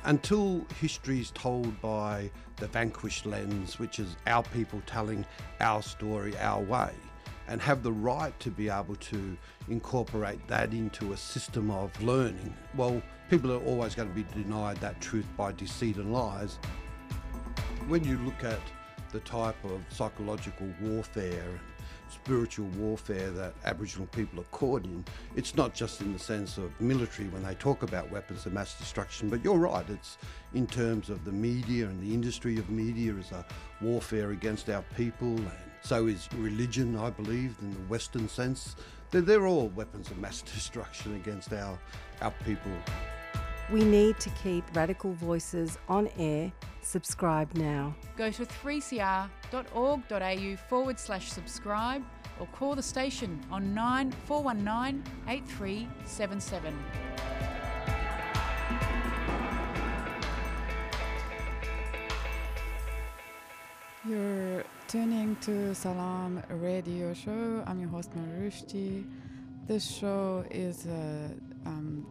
Until 0.04 0.66
history 0.82 1.22
is 1.22 1.32
told 1.32 1.80
by 1.82 2.30
the 2.58 2.68
vanquished 2.68 3.26
lens, 3.26 3.80
which 3.80 3.98
is 3.98 4.18
our 4.28 4.44
people 4.44 4.82
telling 4.86 5.26
our 5.62 5.82
story 5.82 6.38
our 6.40 6.62
way, 6.62 6.92
and 7.48 7.62
have 7.62 7.82
the 7.82 7.94
right 7.94 8.38
to 8.42 8.52
be 8.52 8.68
able 8.68 8.98
to 8.98 9.38
incorporate 9.70 10.46
that 10.50 10.74
into 10.74 11.14
a 11.14 11.18
system 11.18 11.72
of 11.72 11.90
learning, 12.04 12.54
well, 12.76 13.02
people 13.30 13.54
are 13.54 13.64
always 13.64 13.96
going 13.96 14.10
to 14.10 14.16
be 14.16 14.26
denied 14.34 14.76
that 14.78 15.00
truth 15.00 15.28
by 15.38 15.54
deceit 15.54 15.96
and 15.96 16.12
lies. 16.12 16.60
When 17.88 18.04
you 18.04 18.18
look 18.20 18.44
at 18.44 18.60
the 19.12 19.20
type 19.22 19.64
of 19.64 19.82
psychological 19.90 20.68
warfare 20.82 21.44
and 21.50 21.60
spiritual 22.10 22.68
warfare 22.78 23.30
that 23.32 23.54
Aboriginal 23.66 24.08
people 24.08 24.40
are 24.40 24.52
caught 24.52 24.84
in, 24.84 25.04
it's 25.36 25.56
not 25.56 25.74
just 25.74 26.02
in 26.02 26.14
the 26.14 26.20
sense 26.20 26.58
of 26.58 26.80
military 26.82 27.28
when 27.30 27.44
they 27.44 27.56
talk 27.56 27.84
about 27.84 28.12
weapons 28.12 28.46
of 28.46 28.54
mass 28.54 28.78
destruction, 28.78 29.30
but 29.30 29.44
you're 29.44 29.58
right, 29.58 29.90
it's 29.90 30.18
in 30.54 30.68
terms 30.68 31.10
of 31.10 31.24
the 31.26 31.32
media 31.32 31.86
and 31.86 32.02
the 32.02 32.14
industry 32.14 32.58
of 32.58 32.70
media 32.70 33.14
as 33.16 33.32
a 33.32 33.46
warfare 33.82 34.32
against 34.32 34.70
our 34.70 34.84
people, 34.96 35.28
and 35.28 35.52
so 35.82 36.08
is 36.08 36.28
religion, 36.38 36.98
I 36.98 37.10
believe, 37.10 37.56
in 37.62 37.72
the 37.72 37.80
Western 37.88 38.28
sense. 38.28 38.76
They're, 39.12 39.22
they're 39.22 39.48
all 39.48 39.70
weapons 39.70 40.12
of 40.12 40.18
mass 40.18 40.42
destruction 40.54 41.16
against 41.16 41.54
our, 41.54 41.80
our 42.22 42.34
people. 42.46 42.72
We 43.70 43.84
need 43.84 44.18
to 44.22 44.30
keep 44.30 44.64
radical 44.74 45.12
voices 45.12 45.78
on 45.90 46.08
air. 46.18 46.54
Subscribe 46.82 47.54
now. 47.56 47.94
Go 48.16 48.32
to 48.32 48.46
3cr.org.au 48.46 50.56
forward 50.70 50.98
slash 50.98 51.30
subscribe 51.30 52.02
or 52.40 52.48
call 52.48 52.76
the 52.76 52.84
station 52.84 53.42
on 53.52 53.74
9419 53.74 55.04
8377. 55.28 56.74
You're 64.08 64.64
tuning 64.88 65.36
to 65.42 65.76
Salam 65.76 66.42
Radio 66.50 67.14
Show. 67.14 67.62
I'm 67.68 67.82
your 67.82 67.90
host 67.90 68.12
Marushti. 68.16 69.06
This 69.68 69.86
show 69.86 70.46
is 70.50 70.86
a 70.86 71.30
um, 71.66 72.08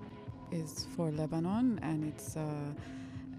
is 0.51 0.87
for 0.97 1.11
Lebanon, 1.11 1.79
and 1.83 2.05
it's 2.05 2.37
uh, 2.37 2.43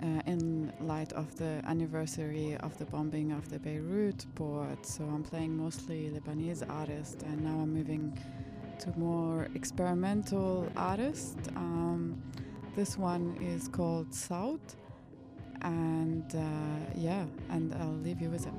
uh, 0.03 0.05
in 0.25 0.71
light 0.81 1.13
of 1.13 1.35
the 1.37 1.61
anniversary 1.65 2.55
of 2.57 2.77
the 2.77 2.85
bombing 2.85 3.31
of 3.31 3.49
the 3.49 3.59
Beirut 3.59 4.25
port. 4.35 4.85
So 4.85 5.03
I'm 5.03 5.23
playing 5.23 5.57
mostly 5.57 6.09
Lebanese 6.09 6.63
artists, 6.69 7.23
and 7.23 7.43
now 7.43 7.59
I'm 7.61 7.73
moving 7.73 8.17
to 8.79 8.91
more 8.97 9.47
experimental 9.55 10.67
artists. 10.75 11.47
Um, 11.55 12.21
this 12.75 12.97
one 12.97 13.35
is 13.41 13.67
called 13.67 14.13
South, 14.13 14.75
and 15.61 16.23
uh, 16.35 16.91
yeah, 16.95 17.25
and 17.49 17.73
I'll 17.75 17.99
leave 18.03 18.21
you 18.21 18.29
with 18.29 18.45
it. 18.45 18.53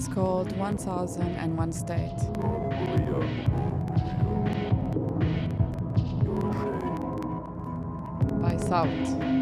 Is 0.00 0.08
called 0.08 0.56
1001 0.56 1.72
State. 1.72 2.16
By 8.40 8.56
South. 8.56 9.39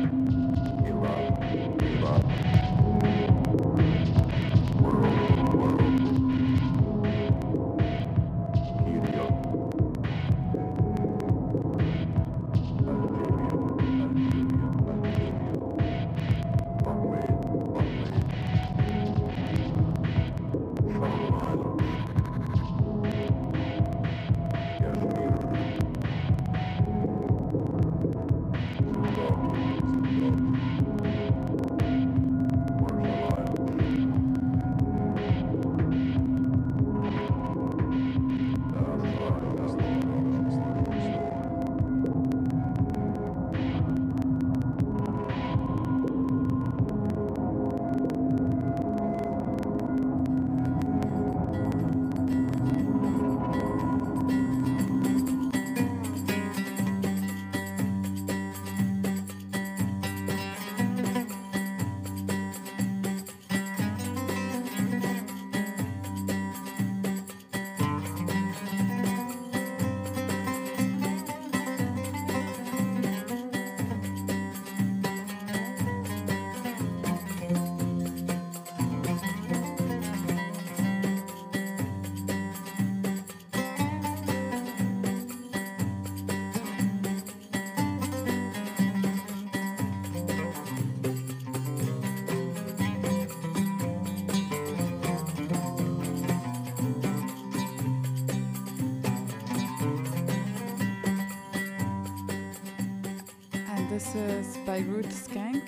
Is 104.79 104.85
Beirut 104.85 105.07
Skank 105.07 105.63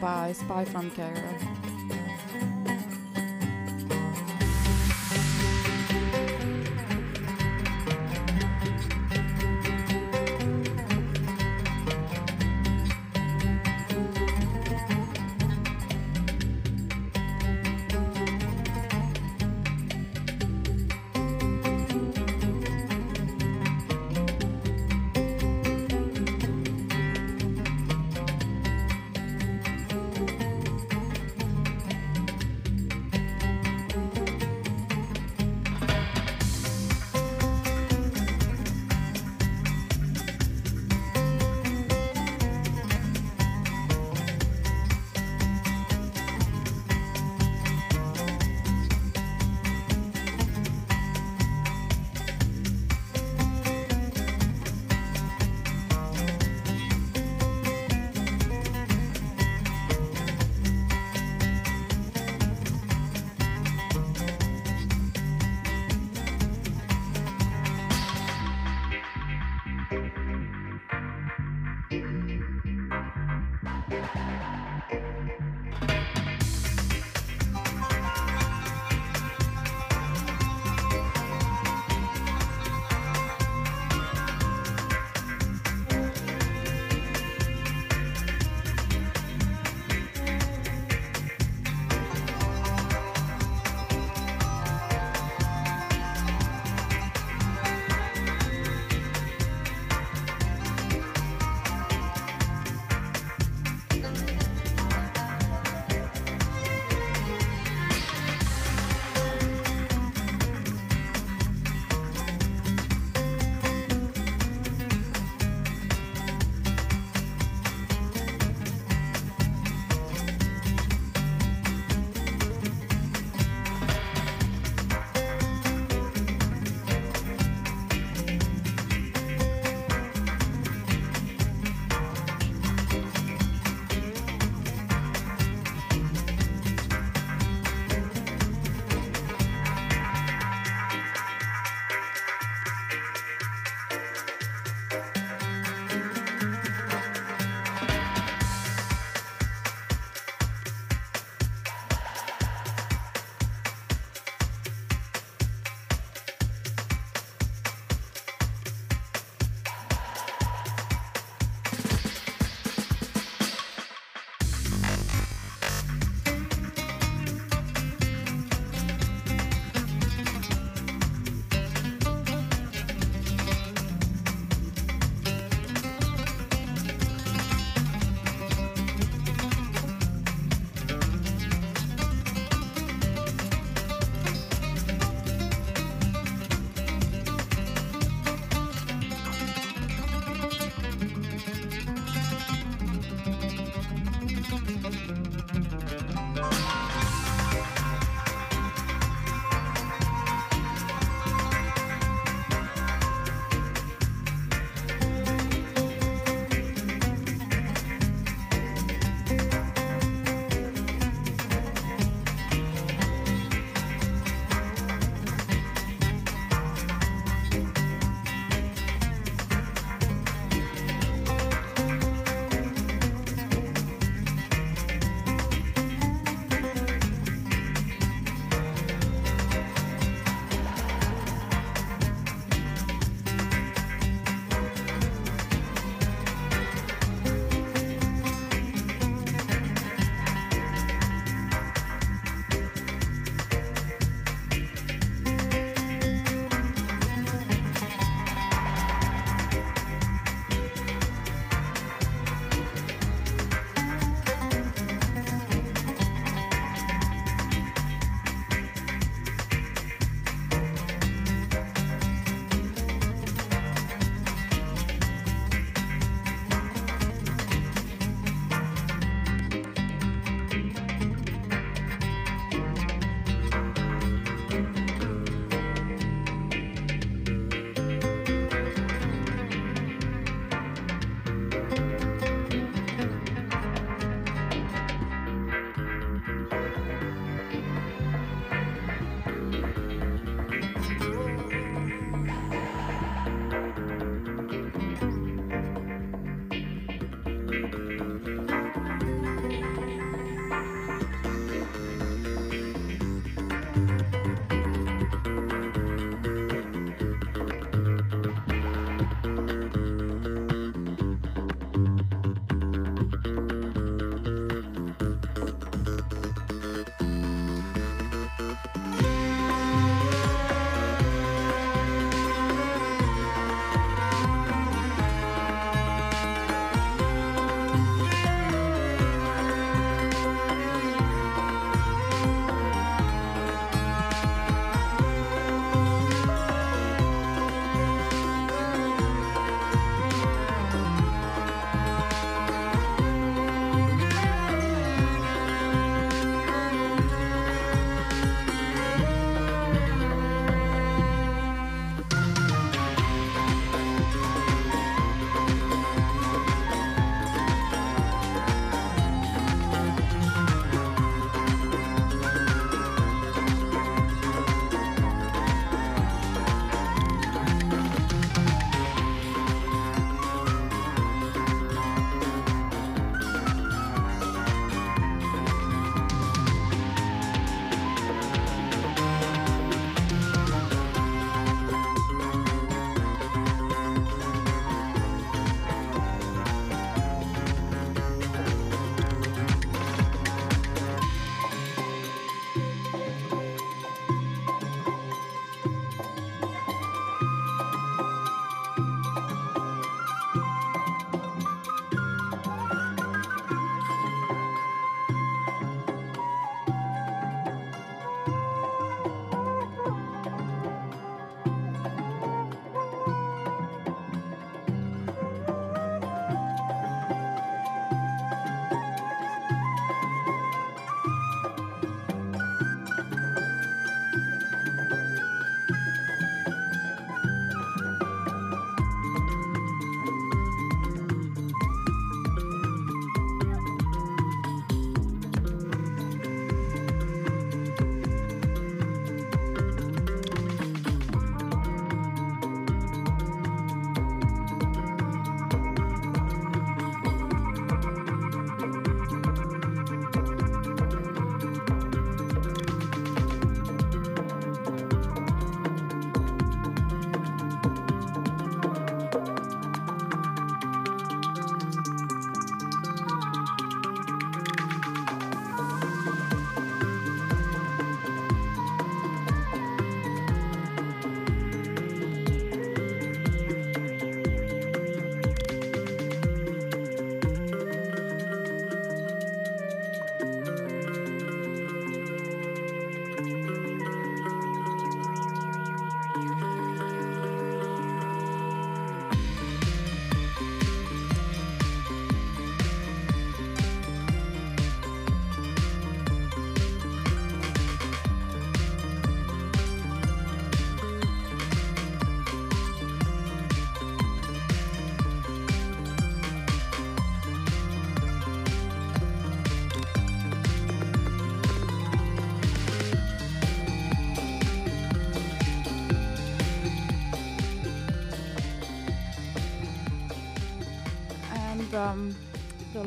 by 0.00 0.32
Spy 0.32 0.64
from 0.64 0.90
Cairo. 0.92 1.49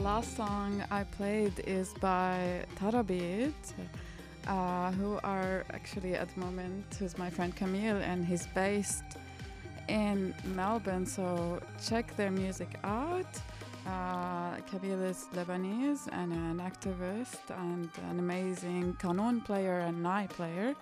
Last 0.04 0.36
song 0.36 0.84
I 0.92 1.06
played 1.06 1.60
is 1.66 1.94
by 2.02 2.66
Tarabit, 2.76 3.54
uh, 4.48 4.92
who 4.92 5.18
are 5.24 5.64
actually 5.72 6.16
at 6.16 6.28
the 6.34 6.42
moment, 6.42 6.84
who's 7.00 7.18
my 7.18 7.30
friend 7.30 7.56
Camille, 7.56 8.02
and 8.02 8.26
he's 8.26 8.46
based 8.48 9.06
in 9.88 10.36
Melbourne. 10.44 11.06
So 11.06 11.62
check 11.82 12.14
their 12.18 12.32
music 12.32 12.78
out. 12.84 13.34
Uh, 13.88 14.58
Camille 14.70 15.04
is 15.04 15.28
Lebanese 15.36 16.10
and 16.12 16.34
an 16.34 16.60
activist 16.60 17.50
and 17.58 17.90
an 18.10 18.20
amazing 18.20 18.98
Kanon 19.00 19.46
player 19.46 19.80
and 19.80 20.04
Nai 20.04 20.28
player. 20.28 20.76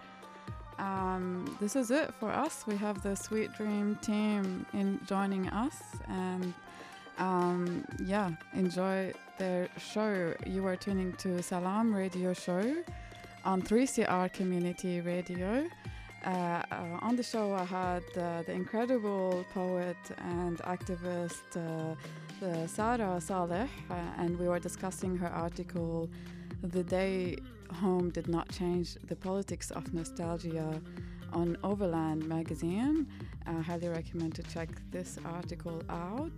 Um, 0.79 1.45
this 1.59 1.75
is 1.75 1.91
it 1.91 2.11
for 2.15 2.31
us. 2.31 2.65
We 2.65 2.75
have 2.77 3.03
the 3.03 3.15
Sweet 3.15 3.53
Dream 3.53 3.99
team 4.01 4.65
in 4.73 4.99
joining 5.05 5.47
us, 5.49 5.77
and 6.07 6.55
um, 7.21 7.85
yeah, 8.03 8.31
enjoy 8.53 9.13
their 9.37 9.69
show. 9.77 10.33
You 10.45 10.65
are 10.65 10.75
tuning 10.75 11.13
to 11.23 11.41
Salam 11.43 11.93
Radio 11.93 12.33
Show 12.33 12.75
on 13.45 13.61
3CR 13.61 14.33
Community 14.33 15.01
Radio. 15.01 15.67
Uh, 16.25 16.29
uh, 16.29 16.63
on 17.01 17.15
the 17.15 17.23
show, 17.23 17.53
I 17.53 17.63
had 17.63 18.03
uh, 18.17 18.41
the 18.43 18.53
incredible 18.53 19.45
poet 19.53 19.97
and 20.17 20.57
activist 20.59 21.47
uh, 21.55 22.67
Sarah 22.67 23.21
Saleh, 23.21 23.69
uh, 23.89 23.93
and 24.17 24.37
we 24.39 24.47
were 24.47 24.59
discussing 24.59 25.15
her 25.17 25.29
article, 25.29 26.09
The 26.63 26.83
Day 26.83 27.37
Home 27.81 28.09
Did 28.09 28.27
Not 28.27 28.49
Change 28.49 28.97
the 29.07 29.15
Politics 29.15 29.69
of 29.71 29.93
Nostalgia 29.93 30.81
on 31.33 31.55
Overland 31.63 32.27
magazine. 32.27 33.07
I 33.45 33.61
highly 33.61 33.89
recommend 33.89 34.33
to 34.35 34.43
check 34.43 34.69
this 34.91 35.19
article 35.23 35.83
out. 35.89 36.31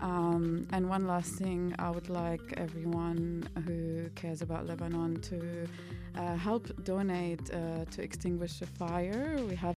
Um, 0.00 0.66
and 0.72 0.88
one 0.88 1.06
last 1.06 1.32
thing, 1.32 1.74
I 1.78 1.90
would 1.90 2.10
like 2.10 2.54
everyone 2.56 3.48
who 3.66 4.08
cares 4.14 4.42
about 4.42 4.66
Lebanon 4.66 5.20
to 5.22 5.66
uh, 6.16 6.36
help 6.36 6.84
donate 6.84 7.50
uh, 7.52 7.84
to 7.90 8.02
extinguish 8.02 8.58
the 8.58 8.66
fire. 8.66 9.38
We 9.48 9.56
have 9.56 9.72